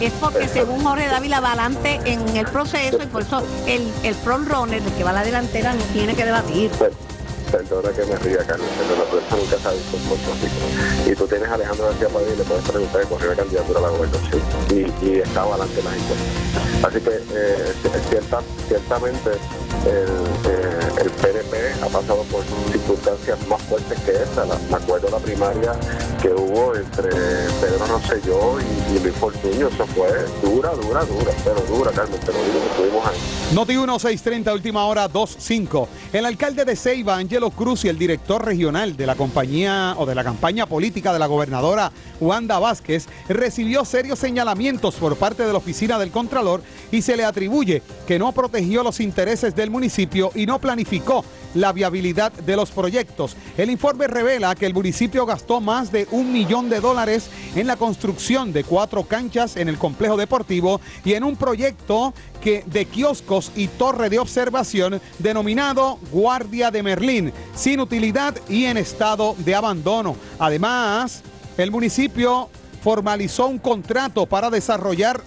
[0.00, 4.14] Es porque según Jorge Dávila va adelante en el proceso y por eso el, el
[4.14, 6.70] front runner, el que va a la delantera, no tiene que debatir.
[7.50, 9.56] Perdona que me ría, Carlos, pero la prensa nunca
[9.90, 11.10] con Puerto Rico.
[11.10, 13.78] Y tú tienes a Alejandro García Padilla y le puedes preguntar que corrió la candidatura
[13.78, 14.42] a la gobernación.
[14.70, 16.14] Y, y estaba adelante la gente.
[16.82, 17.72] Así que, eh,
[18.10, 19.30] cierta, ciertamente,
[19.84, 20.08] el,
[20.50, 24.44] eh, PNP ha pasado por circunstancias más fuertes que esta.
[24.44, 25.72] me acuerdo la primaria
[26.20, 27.10] que hubo entre
[27.60, 29.68] Pedro Rosselló y, y Luis Fortuño.
[29.68, 30.08] Eso fue
[30.42, 33.16] dura, dura, dura, pero dura, Carmen, te lo digo, estuvimos ahí.
[33.54, 35.88] Noti 1630, última hora 25.
[36.12, 40.14] El alcalde de Ceiba, Angelo Cruz, y el director regional de la compañía o de
[40.14, 45.58] la campaña política de la gobernadora Wanda Vázquez recibió serios señalamientos por parte de la
[45.58, 50.46] oficina del Contralor y se le atribuye que no protegió los intereses del municipio y
[50.46, 51.24] no planificó
[51.54, 53.36] la viabilidad de los proyectos.
[53.56, 57.76] El informe revela que el municipio gastó más de un millón de dólares en la
[57.76, 63.52] construcción de cuatro canchas en el complejo deportivo y en un proyecto que, de kioscos
[63.56, 70.16] y torre de observación denominado Guardia de Merlín, sin utilidad y en estado de abandono.
[70.38, 71.22] Además,
[71.56, 72.50] el municipio
[72.82, 75.20] formalizó un contrato para desarrollar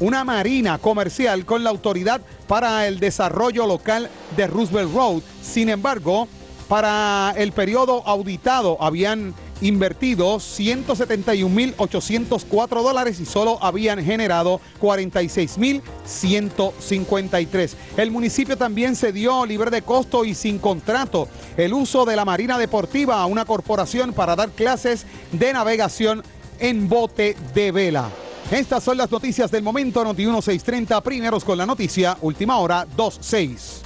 [0.00, 5.22] una marina comercial con la Autoridad para el Desarrollo Local de Roosevelt Road.
[5.42, 6.28] Sin embargo,
[6.68, 17.70] para el periodo auditado habían invertido 171.804 dólares y solo habían generado 46.153.
[17.96, 22.24] El municipio también se dio libre de costo y sin contrato el uso de la
[22.24, 26.22] Marina Deportiva a una corporación para dar clases de navegación
[26.58, 28.10] en bote de vela.
[28.50, 30.04] Estas son las noticias del momento.
[30.04, 33.85] Noti 1630, primeros con la noticia, última hora 26.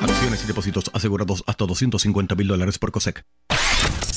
[0.23, 3.25] Y depósitos asegurados hasta 250 mil dólares por COSEC.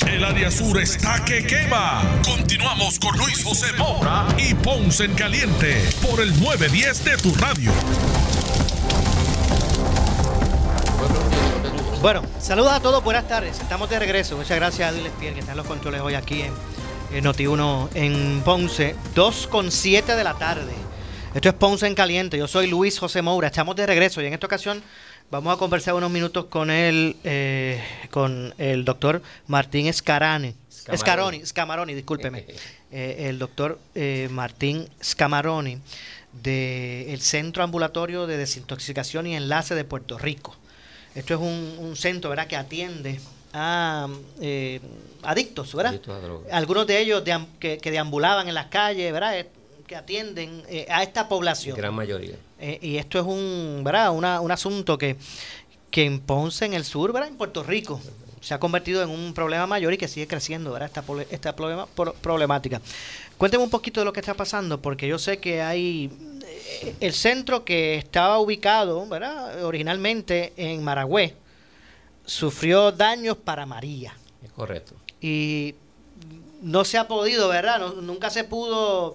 [0.06, 2.02] El área sur está que quema.
[2.22, 7.72] Continuamos con Luis José Moura y Ponce en Caliente por el 910 de tu radio.
[12.02, 13.58] Bueno, saludos a todos, buenas tardes.
[13.58, 14.36] Estamos de regreso.
[14.36, 16.52] Muchas gracias a Diles Pierre, que está en los controles hoy aquí en,
[17.12, 18.94] en Noti1 en Ponce.
[19.14, 20.74] 2 con 7 de la tarde.
[21.34, 22.38] Esto es Ponce en Caliente.
[22.38, 23.48] Yo soy Luis José Moura.
[23.48, 24.82] Estamos de regreso y en esta ocasión
[25.30, 30.54] Vamos a conversar unos minutos con el, eh, con el doctor Martín Escarani.
[30.70, 32.46] Scamaroni, Scamaroni, discúlpeme.
[32.96, 35.80] Eh, el doctor eh, Martín Scamaroni
[36.32, 40.54] del Centro Ambulatorio de Desintoxicación y Enlace de Puerto Rico.
[41.16, 42.46] Esto es un, centro ¿verdad?
[42.46, 43.20] que atiende
[43.52, 44.06] a
[45.24, 46.00] adictos, ¿verdad?
[46.52, 47.24] Algunos de ellos
[47.58, 49.44] que, que, deambulaban en las calles, ¿verdad?
[49.94, 51.76] Que atienden a esta población.
[51.76, 52.34] Gran mayoría.
[52.58, 54.10] Eh, y esto es un, ¿verdad?
[54.10, 55.16] un asunto que,
[55.92, 57.28] que en Ponce, en el sur, ¿verdad?
[57.28, 58.00] en Puerto Rico,
[58.40, 60.90] se ha convertido en un problema mayor y que sigue creciendo ¿verdad?
[60.92, 61.86] esta, esta problema,
[62.20, 62.80] problemática.
[63.38, 66.10] Cuénteme un poquito de lo que está pasando, porque yo sé que hay
[66.44, 69.64] eh, el centro que estaba ubicado ¿verdad?
[69.64, 71.36] originalmente en Maragüé,
[72.26, 74.16] sufrió daños para María.
[74.42, 74.94] Es correcto.
[75.20, 75.76] Y
[76.62, 77.78] no se ha podido, ¿verdad?
[78.02, 79.14] nunca se pudo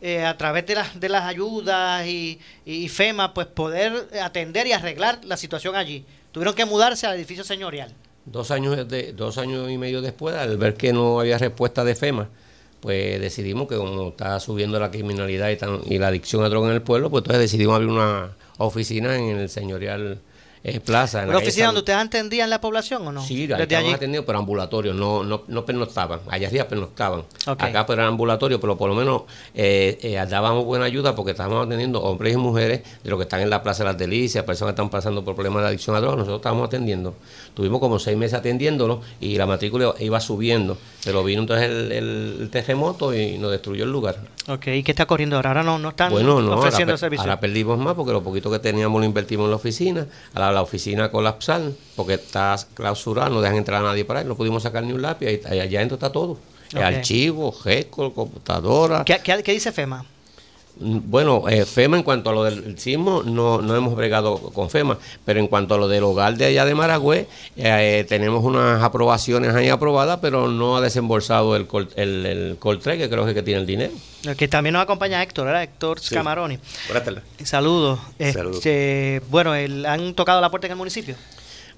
[0.00, 2.38] eh, a través de, las de las ayudas y,
[2.88, 6.04] FEMA, pues poder atender y arreglar la situación allí.
[6.32, 7.92] Tuvieron que mudarse al edificio señorial.
[8.24, 11.94] Dos años, de, dos años y medio después, al ver que no había respuesta de
[11.94, 12.28] FEMA,
[12.80, 16.74] pues decidimos que como está subiendo la criminalidad y, y la adicción a droga en
[16.74, 20.20] el pueblo, pues entonces decidimos abrir una oficina en el señorial
[20.64, 21.24] eh, plaza.
[21.26, 23.22] ¿Una oficina donde ustedes atendían la población o no?
[23.22, 26.20] Sí, Desde allí atendido, pero ambulatorio, no, no, no pernoctaban.
[26.28, 27.24] Allá arriba pernoctaban.
[27.46, 29.22] Acá pero era ambulatorio, pero por lo menos
[29.54, 33.40] eh, eh, dábamos buena ayuda porque estábamos atendiendo hombres y mujeres de los que están
[33.40, 36.00] en la Plaza de las Delicias, personas que están pasando por problemas de adicción a
[36.00, 37.14] drogas, nosotros estábamos atendiendo.
[37.54, 40.76] Tuvimos como seis meses atendiéndolos y la matrícula iba subiendo.
[41.04, 44.16] Pero vino entonces el, terremoto y nos destruyó el lugar.
[44.48, 45.50] Ok, ¿y qué está corriendo ahora?
[45.50, 47.22] Ahora no, no están bueno, no, ofreciendo ahora, servicio.
[47.22, 50.06] Ahora perdimos más porque lo poquito que teníamos lo invertimos en la oficina.
[50.34, 51.62] Ahora la oficina colapsar
[51.96, 55.02] porque está clausurada, no dejan entrar a nadie para ahí, no pudimos sacar ni un
[55.02, 56.38] lápiz, ahí, allá adentro está todo.
[56.72, 59.04] el Archivo, GESCO, computadora.
[59.04, 60.04] ¿Qué, qué, dice FEMA?
[60.80, 64.98] Bueno, eh, FEMA en cuanto a lo del sismo no, no hemos bregado con FEMA,
[65.24, 69.54] pero en cuanto a lo del hogar de allá de Maragüe, eh, tenemos unas aprobaciones
[69.54, 73.60] ahí aprobadas, pero no ha desembolsado el, el, el Coltre, que creo que, que tiene
[73.60, 73.92] el dinero.
[74.36, 75.62] Que también nos acompaña Héctor, ¿verdad?
[75.62, 76.58] Héctor Scamaroni.
[76.86, 77.22] Buenas tardes.
[77.44, 78.00] Saludos.
[78.18, 81.14] Este, bueno, ¿han tocado la puerta en el municipio?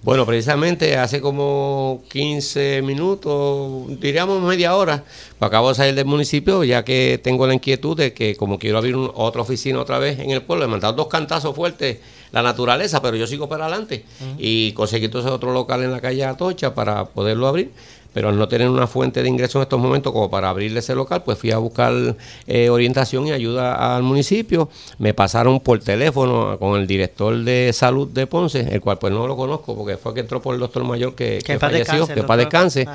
[0.03, 5.05] Bueno, precisamente hace como 15 minutos, diríamos media hora,
[5.39, 8.79] pues acabo de salir del municipio ya que tengo la inquietud de que como quiero
[8.79, 11.99] abrir otra oficina otra vez en el pueblo, he mandado dos cantazos fuertes
[12.33, 14.05] la naturaleza, pero yo sigo para adelante.
[14.39, 17.71] Y conseguí entonces otro local en la calle Atocha para poderlo abrir
[18.13, 20.95] pero al no tener una fuente de ingreso en estos momentos como para abrirle ese
[20.95, 24.69] local, pues fui a buscar eh, orientación y ayuda al municipio.
[24.99, 29.27] Me pasaron por teléfono con el director de salud de Ponce, el cual pues no
[29.27, 32.43] lo conozco porque fue que entró por el doctor mayor que, que, falleció, que para
[32.43, 32.87] descanse.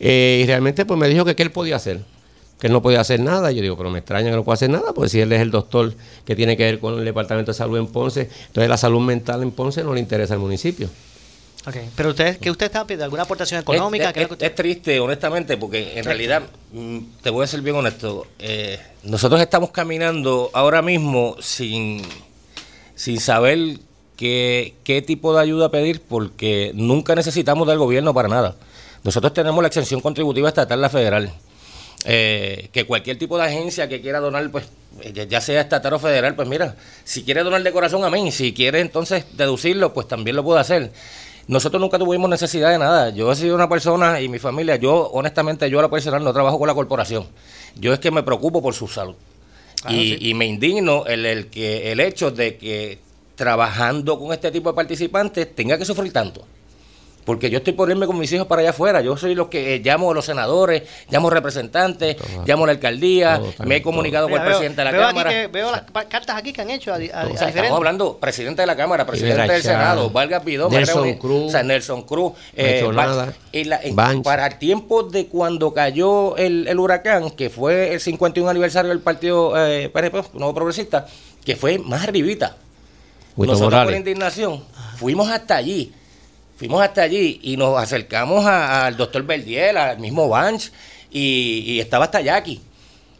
[0.00, 2.00] Eh, y realmente pues me dijo que qué él podía hacer
[2.58, 3.52] que él no podía hacer nada.
[3.52, 5.50] Yo digo, pero me extraña que no pueda hacer nada, pues si él es el
[5.50, 9.00] doctor que tiene que ver con el Departamento de Salud en Ponce, entonces la salud
[9.00, 10.88] mental en Ponce no le interesa al municipio.
[11.66, 11.90] Okay.
[11.96, 13.04] Pero usted, ¿qué usted está pidiendo?
[13.04, 14.10] ¿Alguna aportación económica?
[14.10, 16.42] Es, triste, honestamente, porque en realidad,
[16.72, 22.02] mm, te voy a ser bien honesto, eh, nosotros estamos caminando ahora mismo sin,
[22.94, 23.78] sin saber
[24.16, 28.54] qué, qué tipo de ayuda pedir, porque nunca necesitamos del gobierno para nada.
[29.02, 31.32] Nosotros tenemos la exención contributiva estatal, la federal.
[32.04, 34.66] eh, que cualquier tipo de agencia que quiera donar, pues
[35.28, 38.30] ya sea estatal o federal, pues mira, si quiere donar de corazón, amén.
[38.30, 40.92] Si quiere entonces deducirlo, pues también lo puede hacer.
[41.48, 43.10] Nosotros nunca tuvimos necesidad de nada.
[43.10, 46.32] Yo he sido una persona y mi familia, yo honestamente, yo a la personal no
[46.32, 47.26] trabajo con la corporación.
[47.76, 49.14] Yo es que me preocupo por su salud.
[49.88, 52.98] y, me indigno el, el, que, el hecho de que
[53.36, 56.44] trabajando con este tipo de participantes tenga que sufrir tanto
[57.26, 59.02] porque yo estoy por irme con mis hijos para allá afuera.
[59.02, 62.16] Yo soy los que eh, llamo a los senadores, llamo representantes,
[62.46, 65.48] llamo a la alcaldía, me he comunicado con el presidente de la Cámara.
[65.48, 69.52] veo las cartas aquí que han hecho a, Estamos hablando, presidente de la Cámara, presidente
[69.52, 72.88] del Senado, Vargas Pidón, Nelson Cruz, Nelson Cruz, eh,
[74.22, 79.52] para el tiempo de cuando cayó el, huracán, que fue el 51 aniversario del partido
[79.56, 79.90] eh,
[80.32, 81.06] Nuevo Progresista,
[81.44, 82.56] que fue más arribita.
[83.36, 84.62] Nosotros por indignación
[84.96, 85.92] fuimos hasta allí
[86.56, 90.72] Fuimos hasta allí y nos acercamos al doctor Verdiel, al mismo Banch,
[91.10, 92.60] y, estaba hasta Jackie.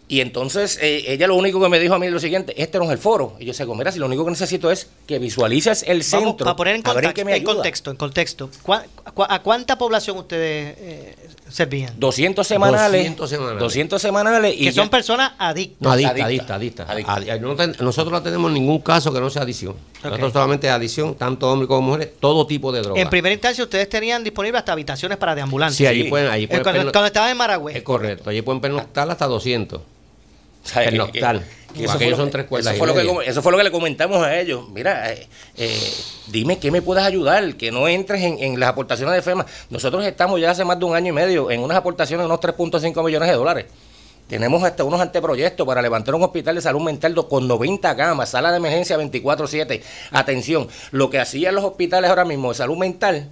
[0.08, 2.78] Y entonces eh, ella lo único que me dijo a mí es lo siguiente, este
[2.78, 3.36] no es el foro.
[3.40, 6.36] Y yo sé, mira, si lo único que necesito es que visualices el centro.
[6.36, 6.82] para poner en,
[7.42, 8.50] contexto, en contexto,
[9.28, 11.92] ¿a cuánta población ustedes eh, servían?
[11.98, 13.16] 200 semanales.
[13.16, 13.60] 200 semanales.
[13.60, 15.78] 200 semanales y que son personas adictas.
[15.80, 17.40] No, adictas, adictas, adictas.
[17.80, 19.74] nosotros no tenemos ningún caso que no sea adicción.
[20.02, 23.02] Nosotros solamente adición, tanto hombres como mujeres, todo tipo de drogas.
[23.02, 25.76] En primera instancia, ustedes tenían disponibles hasta habitaciones para deambulantes.
[25.76, 26.30] Sí, allí pueden.
[26.30, 27.76] Allí pueden cuando, estaban en Maragüey.
[27.76, 29.80] Es correcto, allí pueden pernoctar hasta 200.
[30.74, 31.42] Pernoctar.
[31.84, 34.38] Eso, fue son tres eso, fue lo que, eso fue lo que le comentamos a
[34.38, 34.68] ellos.
[34.70, 35.92] Mira, eh, eh,
[36.28, 39.46] dime qué me puedes ayudar, que no entres en, en, las aportaciones de FEMA.
[39.70, 42.40] Nosotros estamos ya hace más de un año y medio en unas aportaciones de unos
[42.40, 43.66] 3.5 millones de dólares.
[44.28, 48.50] Tenemos hasta unos anteproyectos para levantar un hospital de salud mental con 90 camas, sala
[48.50, 49.82] de emergencia 24/7.
[50.10, 53.28] Atención, lo que hacían los hospitales ahora mismo de salud mental,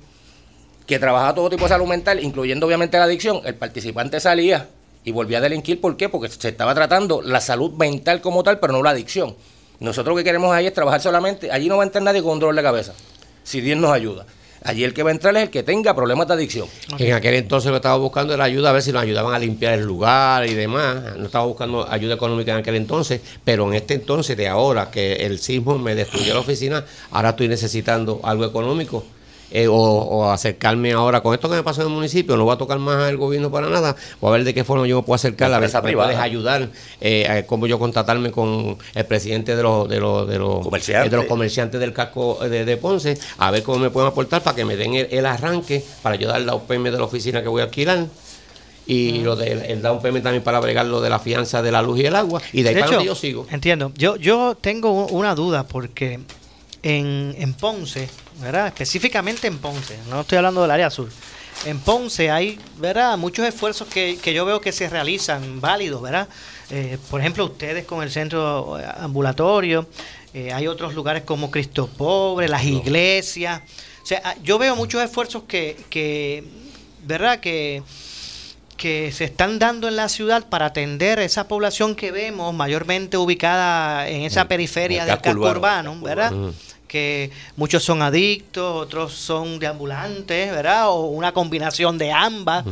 [0.86, 4.68] que trabajaba todo tipo de salud mental, incluyendo obviamente la adicción, el participante salía
[5.04, 5.80] y volvía a delinquir.
[5.80, 6.08] ¿Por qué?
[6.08, 9.36] Porque se estaba tratando la salud mental como tal, pero no la adicción.
[9.80, 12.32] Nosotros lo que queremos ahí es trabajar solamente, allí no va a entrar nadie con
[12.32, 12.94] un dolor de cabeza,
[13.42, 14.24] si Dios nos ayuda.
[14.62, 16.66] Allí el que va a entrar es el que tenga problemas de adicción.
[16.98, 19.38] En aquel entonces lo que estaba buscando era ayuda, a ver si nos ayudaban a
[19.38, 21.18] limpiar el lugar y demás.
[21.18, 25.16] No estaba buscando ayuda económica en aquel entonces, pero en este entonces de ahora que
[25.16, 29.04] el sismo me destruyó la oficina, ahora estoy necesitando algo económico
[29.50, 32.58] eh, o, acercarme ahora con esto que me pasó en el municipio, no voy a
[32.58, 35.14] tocar más al gobierno para nada, voy a ver de qué forma yo me puedo
[35.14, 36.68] acercar, a ver si me puedes ayudar,
[37.00, 41.10] eh, cómo yo contratarme con el presidente de los, de los, de los, comerciantes.
[41.10, 44.64] de los comerciantes del casco de, Ponce, a ver cómo me pueden aportar para que
[44.64, 48.06] me den el, arranque, para ayudar la UPM de la oficina que voy a alquilar
[48.86, 51.80] y lo del el down payment también para bregar lo de la fianza de la
[51.82, 53.46] luz y el agua y de ahí para yo sigo.
[53.50, 53.92] Entiendo.
[53.96, 56.20] Yo yo tengo una duda porque
[56.84, 58.08] en, en Ponce
[58.40, 58.68] ¿verdad?
[58.68, 61.08] Específicamente en Ponce, no estoy hablando del área sur.
[61.66, 63.16] En Ponce hay, ¿verdad?
[63.16, 66.28] Muchos esfuerzos que, yo veo que se realizan válidos, ¿verdad?
[66.70, 69.86] Eh, por ejemplo, ustedes con el centro ambulatorio,
[70.32, 73.62] eh, hay otros lugares como Cristo Pobre, las iglesias.
[74.02, 76.44] O sea, ah, yo veo muchos esfuerzos que, que
[77.04, 77.38] ¿verdad?
[77.38, 77.82] Que,
[78.76, 84.08] que se están dando en la ciudad para atender esa población que vemos mayormente ubicada
[84.08, 86.32] en esa periferia del casco urbano, ¿verdad?
[86.88, 90.88] Que muchos son adictos, otros son deambulantes, ¿verdad?
[90.90, 92.64] O una combinación de ambas.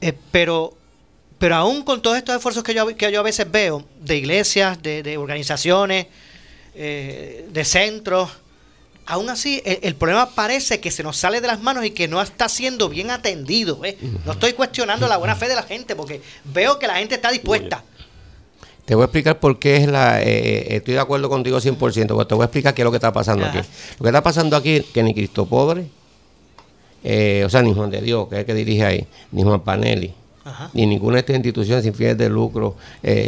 [0.00, 0.76] Eh, pero,
[1.38, 4.82] pero aún con todos estos esfuerzos que yo, que yo a veces veo, de iglesias,
[4.82, 6.06] de, organizaciones,
[6.74, 8.30] eh, de centros,
[9.08, 12.20] aún así el, problema parece que se nos sale de las manos y que no
[12.20, 13.82] está siendo bien atendido.
[13.84, 13.96] ¿eh?
[14.26, 17.30] No estoy cuestionando la buena fe de la gente porque veo que la gente está
[17.30, 17.82] dispuesta.
[18.88, 20.22] Te voy a explicar por qué es la.
[20.22, 22.90] Eh, eh, estoy de acuerdo contigo 100%, pero te voy a explicar qué es lo
[22.90, 23.58] que está pasando aquí.
[23.58, 25.88] Lo que está pasando aquí es que ni Cristo Pobre,
[27.04, 29.60] eh, o sea, ni Juan de Dios, que es el que dirige ahí, ni Juan
[29.60, 30.14] Panelli,
[30.72, 32.76] ni ninguna de estas instituciones sin fines de lucro,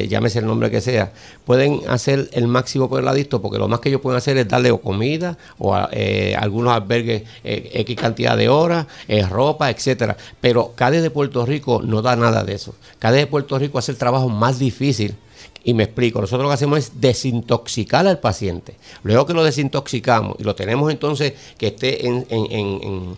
[0.08, 1.12] llámese el nombre que sea,
[1.44, 4.48] pueden hacer el máximo por el adicto, porque lo más que ellos pueden hacer es
[4.48, 8.86] darle o comida o algunos albergues X cantidad de horas,
[9.28, 10.16] ropa, etcétera.
[10.40, 12.74] Pero CADE de Puerto Rico no da nada de eso.
[12.98, 15.14] CADE de Puerto Rico hace el trabajo más difícil
[15.62, 18.76] y me explico, nosotros lo que hacemos es desintoxicar al paciente.
[19.02, 23.16] Luego que lo desintoxicamos y lo tenemos entonces que esté en,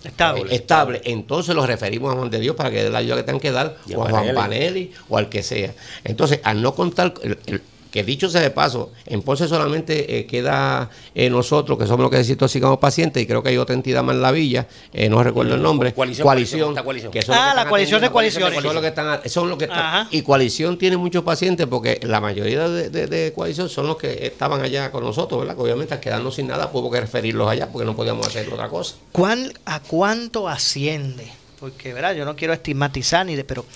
[0.51, 1.01] estable.
[1.05, 3.53] entonces lo referimos a Juan de Dios para que dé la ayuda que tengan que
[3.53, 5.73] dar, o a Juan Panelli, o al que sea.
[6.05, 7.63] Entonces, al no contar, el,
[7.93, 12.11] que dicho sea de paso, en Ponce solamente eh, queda eh, nosotros, que somos los
[12.11, 15.23] que desintoxicamos pacientes, y creo que hay otra entidad más en la villa, eh, no
[15.23, 15.93] recuerdo el nombre.
[15.93, 16.25] Coalición.
[16.25, 16.75] coalición,
[17.29, 18.63] ah, la coalición de coaliciones.
[18.63, 22.21] Son los que están, son los que están, y coalición tiene muchos pacientes porque la
[22.21, 25.55] mayoría de, coalición son los que estaban allá con nosotros, ¿verdad?
[25.55, 28.71] Que obviamente al quedarnos sin nada, hubo que referirlos allá porque no podíamos hacer otra
[28.71, 28.97] cosa.
[29.13, 31.31] ¿Cuál, ¿A cuánto asciende?
[31.61, 32.15] Porque, ¿verdad?
[32.15, 33.67] Yo no quiero estigmatizar ni de, pero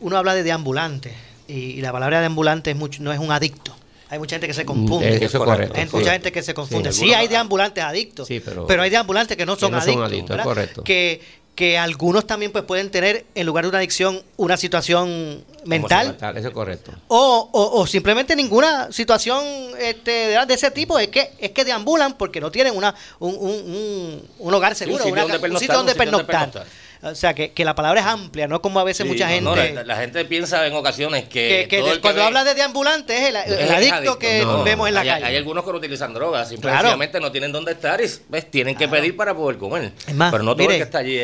[0.00, 3.74] uno habla de deambulante y, la palabra deambulante es mucho, no es un adicto.
[4.08, 5.16] Hay mucha gente que se confunde.
[5.24, 5.78] Eso es correcto.
[5.78, 6.92] Hay mucha gente que se confunde.
[6.92, 8.28] Sí, hay deambulantes adictos,
[8.66, 10.40] pero, hay deambulantes que no son adictos.
[10.42, 10.84] correcto.
[10.84, 11.20] Que,
[11.54, 16.16] que algunos también pues pueden tener, en lugar de una adicción, una situación mental.
[16.36, 16.92] Eso es correcto.
[17.08, 19.44] O, o, simplemente ninguna situación
[19.78, 20.10] este,
[20.46, 20.98] de ese tipo.
[20.98, 25.58] Es que es que deambulan porque no tienen una un, un, un hogar seguro, un
[25.58, 26.66] sitio donde pernoctar.
[27.04, 29.84] O sea, que, que, la palabra es amplia, no como a veces mucha gente...
[29.84, 31.98] la, gente piensa en ocasiones que...
[32.00, 35.24] cuando habla de deambulante es el, adicto, que vemos en la calle.
[35.24, 38.48] Hay algunos que no utilizan drogas, simplemente no tienen dónde estar y ¿ves?
[38.52, 39.92] tienen que pedir para poder comer.
[40.06, 41.18] Es más, Pero no todo el que está allí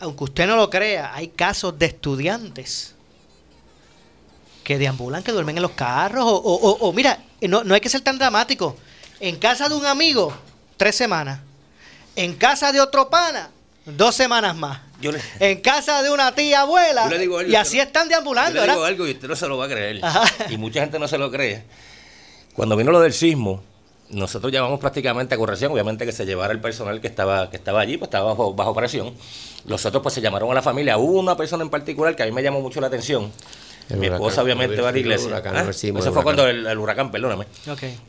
[0.00, 2.96] Aunque usted no lo crea, hay casos de estudiantes
[4.64, 7.88] que deambulan, que duermen en los carros, o, o, o mira, no, no hay que
[7.88, 8.76] ser tan dramático.
[9.20, 10.32] En casa de un amigo,
[10.76, 11.38] tres semanas.
[12.16, 13.50] En casa de otro pana,
[13.86, 14.91] dos semanas más
[15.40, 17.10] en casa de una tía abuela.
[17.46, 18.60] y así están deambulando.
[18.60, 20.00] Yo le digo algo y usted no se lo va a creer.
[20.50, 21.64] Y mucha gente no se lo cree.
[22.54, 23.62] Cuando vino lo del sismo,
[24.10, 27.80] nosotros llamamos prácticamente a corrección, obviamente que se llevara el personal que estaba, que estaba
[27.80, 29.14] allí, pues estaba bajo, bajo presión.
[29.64, 30.98] Los otros pues se llamaron a la familia.
[30.98, 33.32] Hubo una persona en particular que a mí me llamó mucho la atención.
[33.96, 35.42] Mi esposa obviamente va a la iglesia.
[35.44, 37.46] Ah, eso fue cuando el, huracán, perdóname.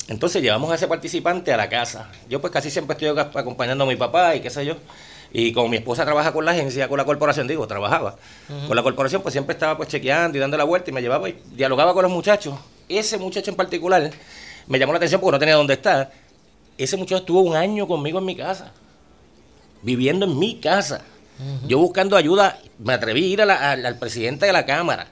[0.08, 2.10] Entonces llevamos a ese participante a la casa.
[2.30, 4.76] Yo pues casi siempre estoy acompañando a mi papá y qué sé yo.
[5.36, 8.18] Y como mi esposa trabaja con la agencia, con la corporación, digo, trabajaba
[8.68, 11.28] con la corporación, pues siempre estaba pues chequeando y dando la vuelta y me llevaba
[11.28, 12.54] y dialogaba con los muchachos.
[12.88, 14.12] Ese muchacho en particular
[14.68, 16.12] me llamó la atención porque no tenía dónde estar.
[16.78, 18.74] Ese muchacho estuvo un año conmigo en mi casa,
[19.82, 21.02] viviendo en mi casa.
[21.68, 25.08] Yo buscando ayuda, me atreví a ir al presidente de la Cámara,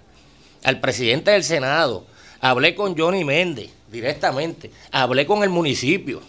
[0.63, 2.05] al presidente del Senado,
[2.39, 6.22] hablé con Johnny Méndez directamente, hablé con el municipio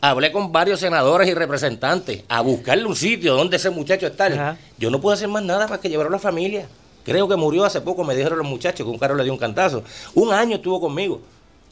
[0.00, 4.56] hablé con varios senadores y representantes a buscarle un sitio donde ese muchacho está.
[4.78, 6.66] Yo no pude hacer más nada más que llevarlo a la familia.
[7.04, 9.38] Creo que murió hace poco, me dijeron los muchachos que un carro le dio un
[9.38, 9.82] cantazo.
[10.14, 11.22] Un año estuvo conmigo.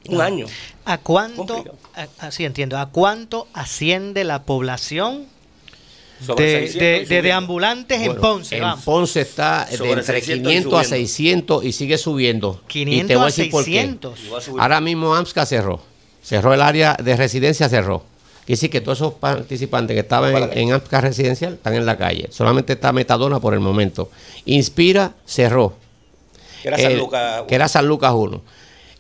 [0.08, 0.46] Un año.
[0.84, 1.64] ¿A cuánto,
[2.18, 5.26] así entiendo, a cuánto asciende la población
[6.36, 8.56] de, de, ambulantes en Ponce.
[8.56, 12.62] En Ponce está de entre 500 a 600 y sigue subiendo.
[12.68, 14.20] 500 a 600.
[14.58, 15.82] Ahora mismo AMSCA cerró.
[16.22, 18.04] Cerró el área de residencia, cerró.
[18.46, 22.28] Quiere decir que todos esos participantes que estaban en, en residencial están en la calle.
[22.30, 24.08] Solamente está Metadona por el momento.
[24.44, 25.74] Inspira cerró.
[26.62, 27.46] Que era San Lucas 1.
[27.48, 28.42] Que era San Lucas 1.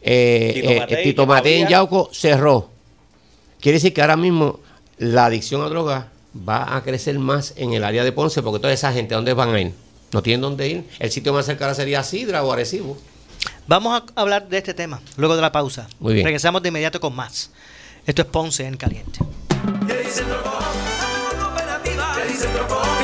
[0.02, 2.70] Eh, eh, Tito, Matei, en Yauco cerró.
[3.60, 4.58] Quiere decir que ahora mismo
[4.98, 8.72] la adicción a drogas va a crecer más en el área de Ponce porque toda
[8.72, 9.72] esa gente, ¿dónde van a ir?
[10.12, 10.84] No tienen dónde ir.
[10.98, 12.96] El sitio más cercano sería Sidra o Arecibo.
[13.68, 15.86] Vamos a hablar de este tema luego de la pausa.
[16.00, 16.24] Muy bien.
[16.24, 17.50] Regresamos de inmediato con más.
[18.06, 19.18] Esto es Ponce en Caliente.
[19.86, 20.58] ¿Qué dice el troco?
[21.52, 22.14] Operativa.
[22.16, 22.85] ¿Qué dice el?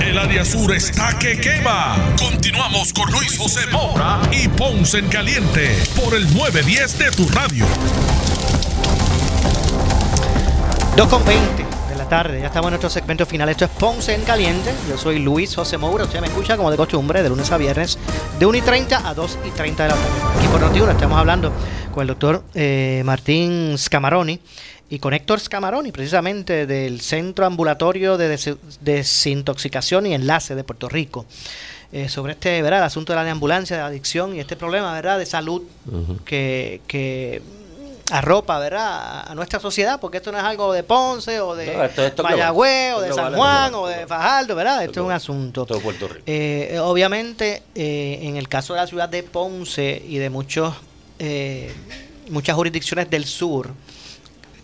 [0.00, 1.96] El área sur está que quema.
[2.18, 7.66] Continuamos con Luis José Moura y Ponce en Caliente por el 910 de tu radio.
[10.96, 13.48] 2 con 20 de la tarde, ya estamos en nuestro segmento final.
[13.48, 14.72] Esto es Ponce en Caliente.
[14.88, 16.04] Yo soy Luis José Moura.
[16.04, 17.98] Usted me escucha como de costumbre de lunes a viernes
[18.38, 20.38] de 1 y 30 a 2 y 30 de la tarde.
[20.38, 21.52] Aquí por Notiuno estamos hablando
[21.92, 24.40] con el doctor eh, Martín Scamaroni
[24.90, 28.38] y con Héctor Scamaroni, precisamente del Centro Ambulatorio de
[28.80, 31.26] Desintoxicación y Enlace de Puerto Rico,
[31.92, 32.80] eh, sobre este ¿verdad?
[32.80, 35.18] el asunto de la ambulancia, de adicción y este problema ¿verdad?
[35.18, 35.62] de salud
[36.24, 37.42] que, que
[38.10, 39.30] arropa ¿verdad?
[39.30, 41.90] a nuestra sociedad, porque esto no es algo de Ponce o de
[42.22, 44.84] Mayagüez o de San Juan o de Fajardo, ¿verdad?
[44.84, 45.66] Esto, es un asunto.
[45.66, 46.22] Todo Puerto Rico.
[46.24, 50.74] Eh, obviamente, eh, en el caso de la ciudad de Ponce y de muchos
[52.30, 53.72] muchas jurisdicciones del sur,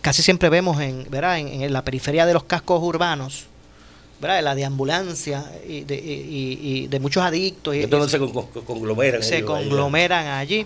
[0.05, 1.39] casi siempre vemos en, ¿verdad?
[1.39, 3.45] En, la periferia de los cascos urbanos
[4.21, 4.35] ¿verdad?
[4.35, 7.75] de la deambulancia y de, y, de muchos adictos.
[7.75, 9.23] Y, se conglomeran.
[9.23, 10.63] Se conglomeran allí.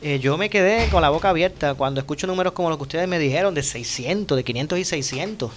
[0.00, 3.08] Eh, yo me quedé con la boca abierta cuando escucho números como los que ustedes
[3.08, 5.50] me dijeron, de 600, de 500 y 600.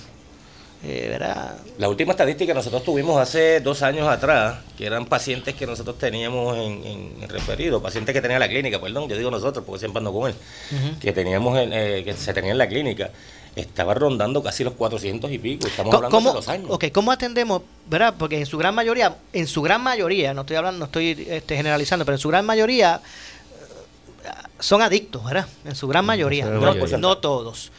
[0.84, 1.20] Eh,
[1.78, 6.00] la última estadística que nosotros tuvimos hace dos años atrás, que eran pacientes que nosotros
[6.00, 10.12] teníamos en, referido, pacientes que tenía la clínica, perdón, yo digo nosotros porque siempre ando
[10.12, 10.36] con él,
[11.00, 13.12] que teníamos eh, que se tenía en la clínica,
[13.56, 16.68] estaba rondando casi los 400 y pico, estamos hablando de dos años.
[16.72, 18.16] Ok, ¿cómo atendemos, verdad?
[18.18, 21.56] Porque en su gran mayoría, en su gran mayoría, no estoy hablando, no estoy este,
[21.58, 23.02] generalizando, pero en su gran mayoría
[24.26, 25.46] eh, son adictos, ¿verdad?
[25.64, 27.72] En su gran mayoría, no todos.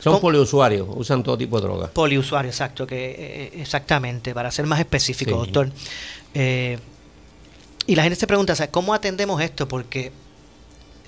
[0.00, 1.90] Son poliusuarios, usan todo tipo de drogas.
[1.90, 5.70] Poliusuarios, exacto, que eh, exactamente, para ser más específico, doctor.
[6.34, 6.78] Eh,
[7.86, 9.66] y la gente se pregunta, ¿cómo atendemos esto?
[9.66, 10.12] Porque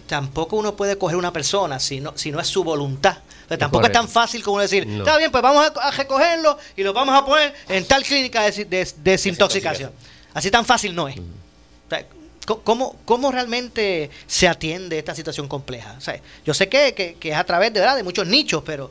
[0.07, 3.19] tampoco uno puede coger una persona si no, si no es su voluntad.
[3.59, 7.15] tampoco es tan fácil como decir, está bien, pues vamos a, recogerlo y lo vamos
[7.15, 9.93] a poner en tal clínica de, desintoxicación.
[10.33, 11.17] Así tan fácil no es.
[12.57, 15.99] ¿Cómo, ¿Cómo realmente se atiende esta situación compleja?
[16.45, 17.97] yo sé que, es a través de, ¿verdad?
[17.97, 18.91] de muchos nichos, pero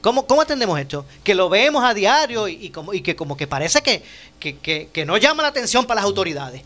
[0.00, 1.04] ¿cómo, ¿cómo atendemos esto?
[1.22, 4.02] Que lo vemos a diario y, como, y que como que parece que,
[4.38, 6.62] que no llama la atención para las autoridades.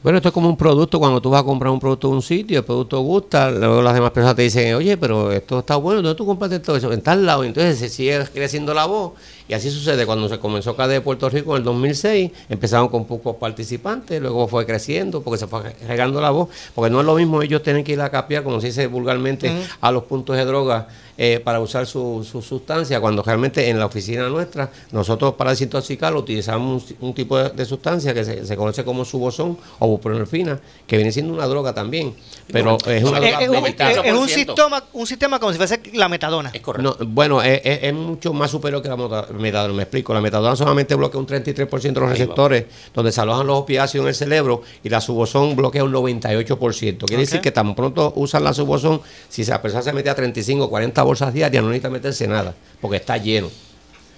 [0.00, 2.22] Bueno, esto es como un producto, cuando tú vas a comprar un producto en un
[2.22, 6.00] sitio, el producto gusta, luego las demás personas te dicen, oye, pero esto está bueno,
[6.02, 6.92] ¿dónde tú compraste todo eso?
[6.92, 9.14] En tal lado, entonces se sigue creciendo la voz,
[9.48, 13.06] y así sucede cuando se comenzó acá de Puerto Rico en el 2006, empezaron con
[13.06, 17.14] pocos participantes, luego fue creciendo porque se fue regando la voz, porque no es lo
[17.14, 20.44] mismo ellos tienen que ir a capiar, como se dice vulgarmente, a los puntos de
[20.44, 20.88] droga
[21.20, 26.94] eh, para usar su, sustancia, cuando realmente en la oficina nuestra, nosotros para desintoxicar utilizamos
[27.00, 31.46] un, tipo de, sustancia que se, conoce como subozón o buprenorfina, que viene siendo una
[31.46, 32.14] droga también,
[32.52, 33.48] pero es una droga es,
[34.14, 36.50] un, sistema, un sistema como si fuese la metadona.
[36.52, 36.96] Es correcto.
[37.08, 41.26] bueno, es, mucho más superior que la metadona, me explico, la metadona solamente bloquea un
[41.26, 42.64] 33% de los receptores
[42.94, 47.06] donde se alojan los opiáceos en el cerebro y la subozón bloquea un 98%.
[47.06, 50.64] Quiere decir que tan pronto usan la subozón, si la persona se mete a 35
[50.64, 53.48] o 40 bolsas diarias, no necesita meterse nada, porque está lleno.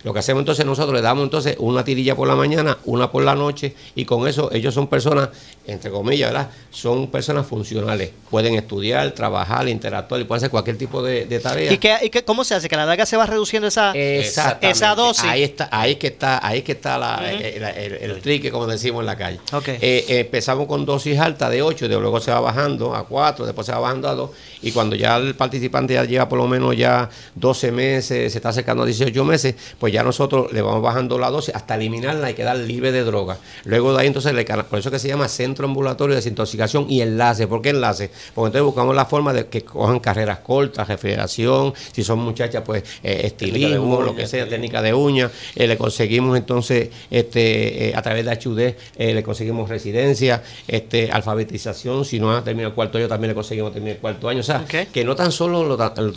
[0.03, 3.23] Lo que hacemos entonces nosotros le damos entonces una tirilla por la mañana, una por
[3.23, 5.29] la noche y con eso ellos son personas,
[5.67, 6.51] entre comillas, ¿verdad?
[6.71, 8.11] Son personas funcionales.
[8.31, 11.73] Pueden estudiar, trabajar, interactuar y pueden hacer cualquier tipo de, tarea.
[11.73, 12.69] ¿Y, qué, ¿Y cómo se hace?
[12.69, 15.25] ¿Que la larga se va reduciendo esa, esa dosis?
[15.25, 19.17] Ahí está, ahí que está, ahí que está la, el, trique, como decimos en la
[19.17, 19.41] calle.
[19.67, 23.67] Eh, empezamos con dosis alta de 8, de luego se va bajando a 4, después
[23.67, 24.31] se va bajando a 2
[24.63, 28.51] y cuando ya el participante ya lleva por lo menos ya 12 meses, se está
[28.51, 32.35] acercando a 18 meses, pues ya nosotros le vamos bajando la dosis hasta eliminarla y
[32.35, 33.39] quedar libre de droga.
[33.65, 37.01] Luego de ahí entonces, le, por eso que se llama Centro Ambulatorio de Desintoxicación y
[37.01, 37.47] Enlace.
[37.47, 38.11] ¿Por qué enlace?
[38.35, 42.83] Porque entonces buscamos la forma de que cojan carreras cortas, refrigeración, si son muchachas, pues
[43.03, 45.31] eh, estilismo, lo que sea, técnica de uñas.
[45.55, 48.61] Eh, le conseguimos entonces, este eh, a través de HUD,
[48.99, 53.73] le conseguimos residencia, este alfabetización, si no ha terminado el cuarto año, también le conseguimos
[53.73, 54.41] terminar el cuarto año.
[54.41, 54.50] O sea,
[54.93, 55.77] que no tan solo lo,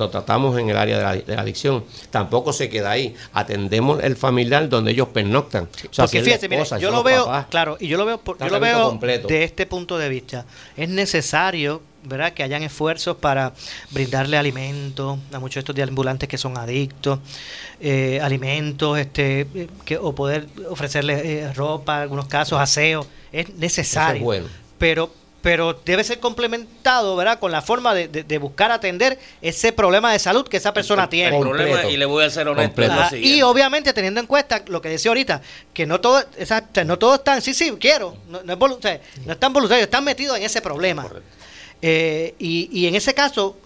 [0.09, 3.15] tratamos en el área de la, de la adicción, tampoco se queda ahí.
[3.33, 5.67] Atendemos el familiar donde ellos pernoctan.
[5.95, 9.65] Porque fíjate, yo lo veo, claro, y yo lo veo, yo lo veo de este
[9.65, 10.45] punto de vista.
[10.75, 12.33] Es necesario ¿verdad?
[12.33, 13.53] que hayan esfuerzos para
[13.91, 17.19] brindarle alimentos a muchos de estos ambulantes que son adictos,
[17.79, 23.53] eh, alimentos, este, eh, que, o poder ofrecerles eh, ropa, en algunos casos, aseo, es
[23.55, 24.23] necesario.
[24.23, 24.47] bueno.
[24.77, 25.11] Pero
[25.43, 27.37] pero debe ser complementado, ¿verdad?
[27.37, 31.37] Con la forma de, de, buscar atender ese problema de salud que esa persona tiene.
[31.37, 32.81] problema, y le voy a ser honesto.
[33.17, 35.41] y obviamente teniendo en cuenta lo que decía ahorita,
[35.73, 36.23] que no todo,
[36.85, 40.43] no todos están, sí, sí, quiero, no, no, es no están voluntarios, están metidos en
[40.43, 41.05] ese problema.
[41.81, 43.57] Eh, y, y en ese caso,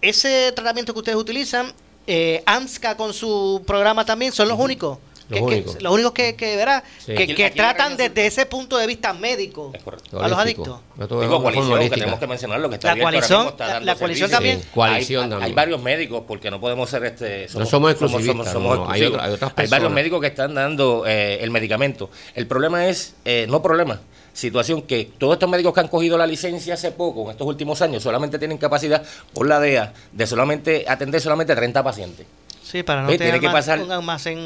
[0.00, 1.72] ese tratamiento que ustedes utilizan,
[2.08, 4.98] eh, AMSCA con su programa también, son los únicos
[5.40, 9.72] los únicos que, que, verá, que, tratan desde ese punto de vista médico
[10.18, 10.80] a los adictos.
[10.96, 14.62] Digo, coalición, que tenemos que mencionar lo que está la coalición, la, coalición también.
[14.76, 17.46] hay, varios médicos, porque no podemos ser este.
[17.54, 18.54] no somos exclusivistas.
[18.88, 22.10] hay, otras hay varios médicos que están dando eh, el medicamento.
[22.34, 24.00] El problema es, eh, no problema,
[24.32, 27.82] situación que todos estos médicos que han cogido la licencia hace poco, en estos últimos
[27.82, 29.02] años, solamente tienen capacidad
[29.32, 32.26] por la DEA de solamente atender solamente 30 pacientes.
[32.72, 33.78] Sí, para no tiene que pasar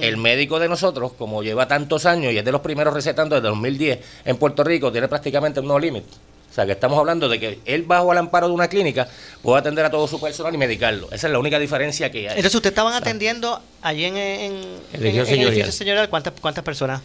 [0.02, 3.46] el médico de nosotros, como lleva tantos años y es de los primeros recetando desde
[3.48, 6.08] 2010 en Puerto Rico, tiene prácticamente un no límite.
[6.50, 9.06] O sea, que estamos hablando de que él bajo el amparo de una clínica
[9.42, 11.06] puede atender a todo su personal y medicarlo.
[11.12, 12.26] Esa es la única diferencia que hay.
[12.36, 14.52] Entonces, ¿ustedes estaban atendiendo allí en, en,
[14.94, 16.08] El en- en edificio señorial.
[16.08, 17.02] ¿Cuántas, ¿Cuántas personas?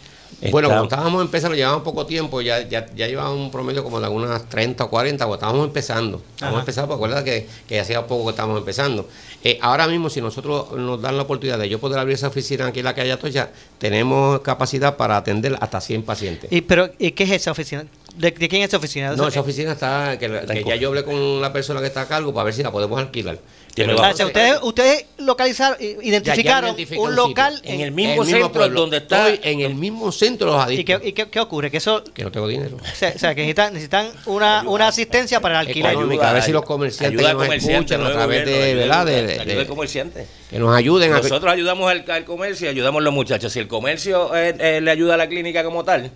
[0.50, 4.06] Bueno, cuando estábamos empezando, llevábamos poco tiempo, ya, ya, ya llevábamos un promedio como de
[4.06, 6.22] algunas 30 o 40, porque estábamos empezando.
[6.32, 6.62] Estábamos Ajá.
[6.62, 9.06] empezando, porque acuérdate que, que hacía poco que estábamos empezando.
[9.44, 12.66] Eh, ahora mismo, si nosotros nos dan la oportunidad de yo poder abrir esa oficina
[12.66, 16.52] aquí en la calle Atocha, tenemos capacidad para atender hasta 100 pacientes.
[16.52, 17.86] ¿Y, pero, ¿y qué es esa oficina?
[18.16, 19.16] ¿De, de quién es esa oficina?
[19.16, 22.08] No, esa oficina está, que, que ya yo hablé con la persona que está a
[22.08, 23.38] cargo para ver si la podemos alquilar.
[23.74, 28.22] Pero- o sea, ustedes, ustedes localizaron, i- Ya- ya identificaron un local En el mismo
[28.26, 28.80] centro pueblo.
[28.82, 31.00] donde Estoy en el mismo centro de los ¿Y adictos.
[31.00, 31.70] qué, y qué- qué ocurre?
[31.70, 32.76] Que eso, Que no tengo dinero.
[32.76, 35.96] o sea, o sea, que necesitan, necesitan una, una asistencia para el alquiler.
[36.22, 38.80] A ver si los comerciantes ayuda nos comerciante, escuchan no a través gobierno, de, ayuda
[38.82, 39.06] ¿verdad?
[39.06, 40.26] de- De- de- comerciante.
[40.50, 43.50] que nos ayuden a Nosotros ayudamos al, al comercio y ayudamos a los muchachos.
[43.50, 46.10] Si el comercio eh, eh, le ayuda a la clínica como tal,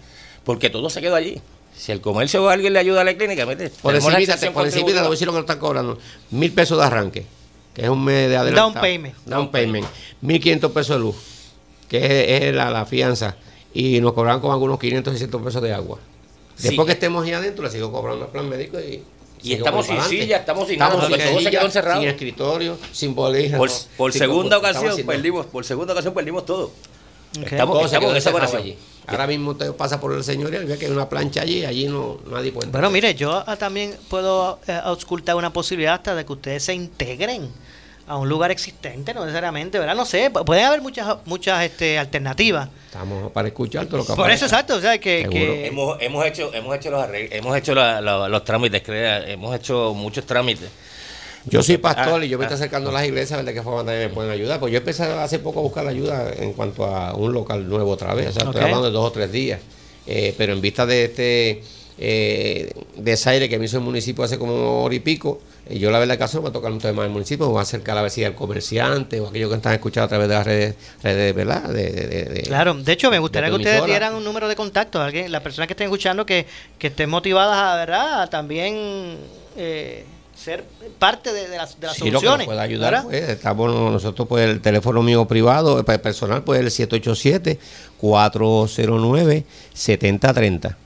[0.44, 1.40] porque todo se quedó allí.
[1.76, 4.16] Si el comercio o alguien le ayuda a la clínica, mire, Por encima,
[4.52, 5.98] por te voy a decir lo que nos están cobrando.
[6.30, 7.26] Mil pesos de arranque,
[7.74, 8.72] que es un mes de adelanto.
[8.72, 9.14] Down payment.
[9.26, 9.86] Down payment.
[10.22, 11.16] Mil quinientos pesos de luz,
[11.88, 13.36] que es, es la, la fianza.
[13.74, 15.98] Y nos cobran con algunos 500, 600 pesos de agua.
[16.56, 16.68] Sí.
[16.68, 19.02] Después que estemos ahí adentro, le sigo cobrando el plan médico y...
[19.42, 22.00] Y estamos sin silla, estamos sin Estamos nada, sin silla, quedó encerrado.
[22.00, 23.58] sin escritorio, sin bolígrafo.
[23.58, 26.72] Por, por sin segunda ocasión perdimos, por segunda ocasión perdimos todo.
[27.44, 28.76] Estamos, estamos en esa allí.
[29.06, 31.86] Ahora mismo usted pasa por el señorial y ve que hay una plancha allí, allí
[31.86, 32.82] no nadie puede entrar.
[32.82, 36.74] Bueno, mire, yo ah, también puedo eh, auscultar una posibilidad hasta de que ustedes se
[36.74, 37.50] integren
[38.08, 39.96] a un lugar existente, no necesariamente, ¿verdad?
[39.96, 42.68] No sé, pu- pueden haber muchas muchas este, alternativas.
[42.86, 45.22] Estamos para escuchar todo lo que Por eso, exacto, o sea, que...
[45.66, 49.54] Hemos, hemos hecho, hemos hecho los arreglos, hemos hecho la- la- los trámites, crea, hemos
[49.56, 50.68] hecho muchos trámites.
[51.48, 52.58] Yo soy pastor Ah, y yo me estoy ah.
[52.58, 54.58] acercando a las iglesias a ver de qué forma también me pueden ayudar.
[54.60, 58.14] Pues yo empecé hace poco a buscar ayuda en cuanto a un local nuevo otra
[58.14, 58.28] vez.
[58.28, 59.60] O sea, estoy hablando de dos o tres días.
[60.08, 61.62] Eh, pero en vista de este
[61.98, 65.98] eh, desaire que me hizo el municipio hace como hora y pico, eh, yo la
[65.98, 68.02] verdad caso me va a tocar un tema del municipio, me voy a acercar a
[68.02, 71.34] ver si al comerciante o aquellos que están escuchando a través de las redes, redes
[71.34, 71.62] ¿verdad?
[71.70, 75.00] De, de- de- Claro, de hecho me gustaría que ustedes dieran un número de contacto,
[75.00, 76.46] alguien, las personas que estén escuchando que,
[76.78, 78.22] que estén motivadas a, ¿verdad?
[78.22, 79.16] a también
[79.56, 80.04] eh,
[80.36, 80.64] ser
[80.98, 82.46] parte de, de las, de las Sí, lo que nos soluciones.
[82.46, 86.70] pueda ayudar, pues, estamos nosotros, pues, el teléfono mío privado, eh, pe- personal, pues, el
[89.74, 90.76] 787-409-7030.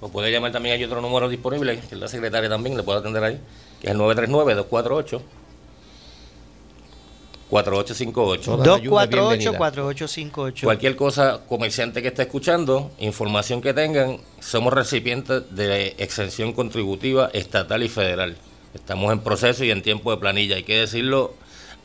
[0.00, 2.98] O puede llamar también, hay otro número disponible, que es la secretaria también, le puedo
[2.98, 3.40] atender ahí,
[3.80, 5.20] que es el 939-248.
[7.48, 8.58] 4858.
[8.64, 10.64] 248-4858.
[10.64, 17.84] Cualquier cosa, comerciante que esté escuchando, información que tengan, somos recipientes de exención contributiva estatal
[17.84, 18.36] y federal.
[18.76, 20.56] Estamos en proceso y en tiempo de planilla.
[20.56, 21.34] Hay que decirlo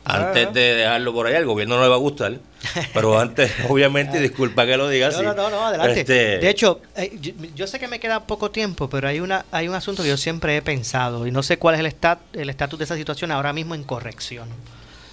[0.04, 1.34] antes de dejarlo por ahí.
[1.34, 2.38] Al gobierno no le va a gustar,
[2.94, 5.24] pero antes, obviamente, disculpa que lo diga No, así.
[5.24, 6.00] no, no, no, adelante.
[6.00, 9.44] Este, De hecho, eh, yo, yo sé que me queda poco tiempo, pero hay una
[9.52, 12.18] hay un asunto que yo siempre he pensado y no sé cuál es el estat,
[12.32, 14.48] el estatus de esa situación ahora mismo en corrección.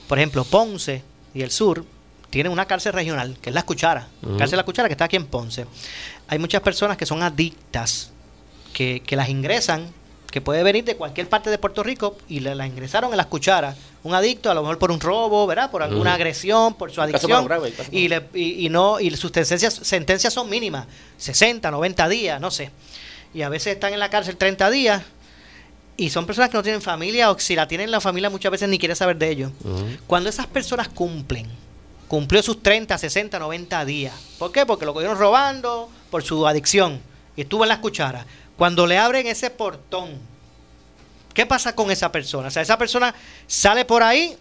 [0.07, 1.03] Por ejemplo, Ponce
[1.35, 1.85] y el sur
[2.31, 4.07] tienen una cárcel regional, que es La Cuchara.
[4.23, 4.37] Ujú.
[4.37, 5.65] Cárcel La Cuchara que está aquí en Ponce.
[6.27, 8.11] Hay muchas personas que son adictas,
[8.73, 9.87] que, que las ingresan,
[10.31, 13.25] que puede venir de cualquier parte de Puerto Rico y le- las ingresaron en Las
[13.27, 13.75] Cucharas.
[14.03, 15.71] Un adicto, a lo mejor por un robo, ¿verdad?
[15.71, 16.15] Por alguna Ujú.
[16.15, 17.45] agresión, por su adicción.
[17.45, 20.85] grave, y, le- y, y no y sus sentencias, sentencias son mínimas,
[21.17, 22.71] 60, 90 días, no sé.
[23.33, 25.03] Y a veces están en la cárcel 30 días
[25.97, 28.69] y son personas que no tienen familia o si la tienen la familia muchas veces
[28.69, 29.51] ni quiere saber de ellos.
[30.07, 31.45] Cuando esas personas cumplen,
[32.07, 34.13] cumplió sus 30, 60, 90 días.
[34.39, 34.65] ¿Por qué?
[34.65, 37.01] Porque lo cogieron robando por su adicción
[37.35, 38.25] y estuvo en las cucharas.
[38.59, 40.09] Cuando le abren ese portón,
[41.33, 42.49] ¿qué pasa con esa persona?
[42.49, 43.15] O sea, esa persona
[43.47, 44.35] sale por ahí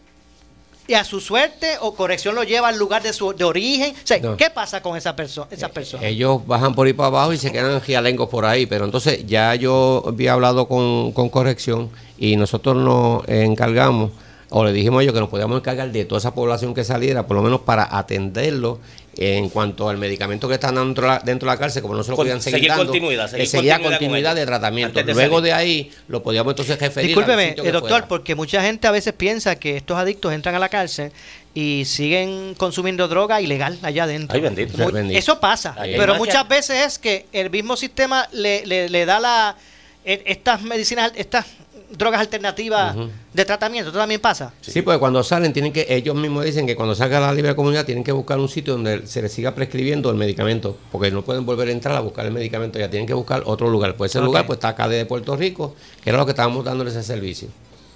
[0.88, 3.94] y a su suerte o corrección lo lleva al lugar de su de origen.
[3.94, 4.36] O sea, No.
[4.36, 5.46] ¿qué pasa con esa persona?
[5.52, 6.04] Esa persona?
[6.04, 9.54] Ellos bajan por ahí para abajo y se quedan gialengos por ahí, pero entonces ya
[9.54, 11.88] yo había hablado con, con corrección
[12.18, 14.10] y nosotros nos encargamos,
[14.48, 17.26] o le dijimos a ellos que nos podíamos encargar de toda esa población que saliera,
[17.28, 18.80] por lo menos para atenderlo
[19.20, 22.04] en cuanto al medicamento que están dentro, de la- dentro de la cárcel, como no
[22.04, 25.02] se lo Con- podían seguir, seguir dando, continuidad, seguir seguía continuidad continuidad, con de tratamiento.
[25.02, 25.44] de Luego salir.
[25.44, 28.08] de ahí lo podíamos entonces referir al Discúlpeme, sitio eh, que doctor, fuera.
[28.08, 31.10] porque mucha gente a veces piensa que estos adictos entran a la cárcel
[31.52, 34.36] y siguen consumiendo droga ilegal allá adentro.
[34.36, 34.78] Ay, bendito.
[34.78, 35.18] Mu- Bendito.
[35.18, 39.56] Eso pasa, pero muchas veces es que el mismo sistema le, le- le da la
[40.04, 41.44] e- estas medicinas, estas
[41.90, 42.96] drogas alternativas
[43.32, 43.88] de tratamiento.
[43.88, 44.52] ¿Esto también pasa?
[44.60, 47.54] Sí, porque cuando salen tienen que, ellos mismos dicen que cuando salga a la libre
[47.54, 51.22] comunidad tienen que buscar un sitio donde se les siga prescribiendo el medicamento, porque no
[51.22, 53.96] pueden volver a entrar a buscar el medicamento, ya tienen que buscar otro lugar.
[53.96, 56.90] Pues ese lugar pues está acá de Puerto Rico, que era lo que estábamos dándole
[56.90, 57.48] ese servicio.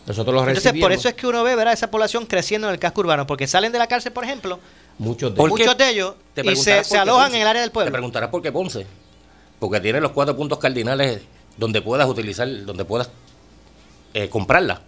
[0.06, 1.74] Nosotros los Entonces, recibimos, por eso es que uno ve ¿verdad?
[1.74, 4.58] esa población creciendo en el casco urbano, porque salen de la cárcel, por ejemplo,
[4.98, 7.36] muchos de muchos de ellos Te y se, alojan Ponce.
[7.36, 7.92] en el área del Te pueblo.
[7.92, 8.86] preguntarás por qué Ponce.
[9.60, 11.20] Porque tiene los cuatro puntos cardinales
[11.56, 13.10] donde puedas utilizar, donde puedas
[14.14, 14.82] eh, comprarla.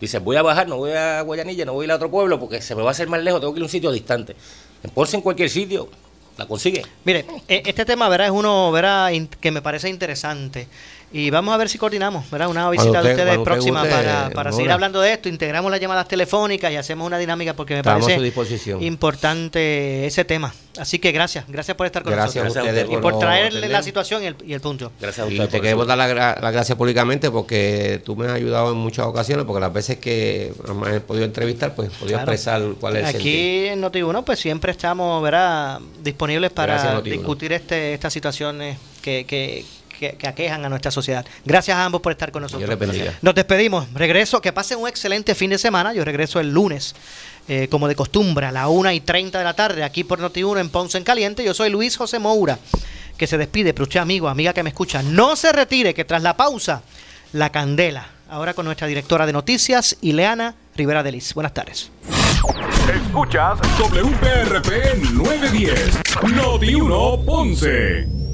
[0.00, 2.38] Dices, voy a bajar, no voy a Guayanilla, no voy a ir a otro pueblo
[2.38, 4.36] porque se me va a hacer más lejos, tengo que ir a un sitio distante.
[4.82, 5.88] En Ponce, en cualquier sitio,
[6.36, 6.84] la consigue.
[7.04, 10.68] Mire, e, este tema, verá, es uno, verá, que me parece interesante.
[11.10, 12.48] Y vamos a ver si coordinamos, ¿verdad?
[12.48, 15.28] Una visita de ustedes próxima para, para seguir hablando de esto.
[15.28, 18.18] Integramos las llamadas telefónicas y hacemos una dinámica porque me parece
[18.80, 20.52] importante ese tema.
[20.78, 22.54] Así que gracias, gracias por estar con nosotros.
[22.90, 24.92] y por traerle la situación y el, punto.
[25.00, 25.44] Gracias a usted.
[25.44, 29.06] Y te queremos dar las la gracias públicamente porque tú me has ayudado en muchas
[29.06, 33.08] ocasiones, porque las veces que me he podido entrevistar, pues he podido expresar cuál es
[33.08, 35.80] el Aquí en Noti1, pues siempre estamos, ¿verdad?
[36.02, 39.64] Disponibles para discutir este, estas situaciones que, que
[39.98, 41.26] que, aquejan a nuestra sociedad.
[41.44, 42.68] Gracias a ambos por estar con nosotros.
[43.20, 43.92] Nos despedimos.
[43.92, 45.92] Regreso, que pasen un excelente fin de semana.
[45.92, 46.94] Yo regreso el lunes,
[47.48, 50.60] eh, como de costumbre, a la 1 y 30 de la tarde, aquí por Noti1
[50.60, 51.44] en Ponce en Caliente.
[51.44, 52.58] Yo soy Luis José Moura,
[53.16, 53.74] que se despide.
[53.74, 56.82] Pero usted, amigo, amiga que me escucha, no se retire, que tras la pausa,
[57.32, 58.08] la candela.
[58.30, 61.34] Ahora con nuestra directora de noticias, Ileana Rivera Delis.
[61.34, 61.90] Buenas tardes.
[62.94, 68.27] Escuchas WPRP 910, Noti1 Ponce.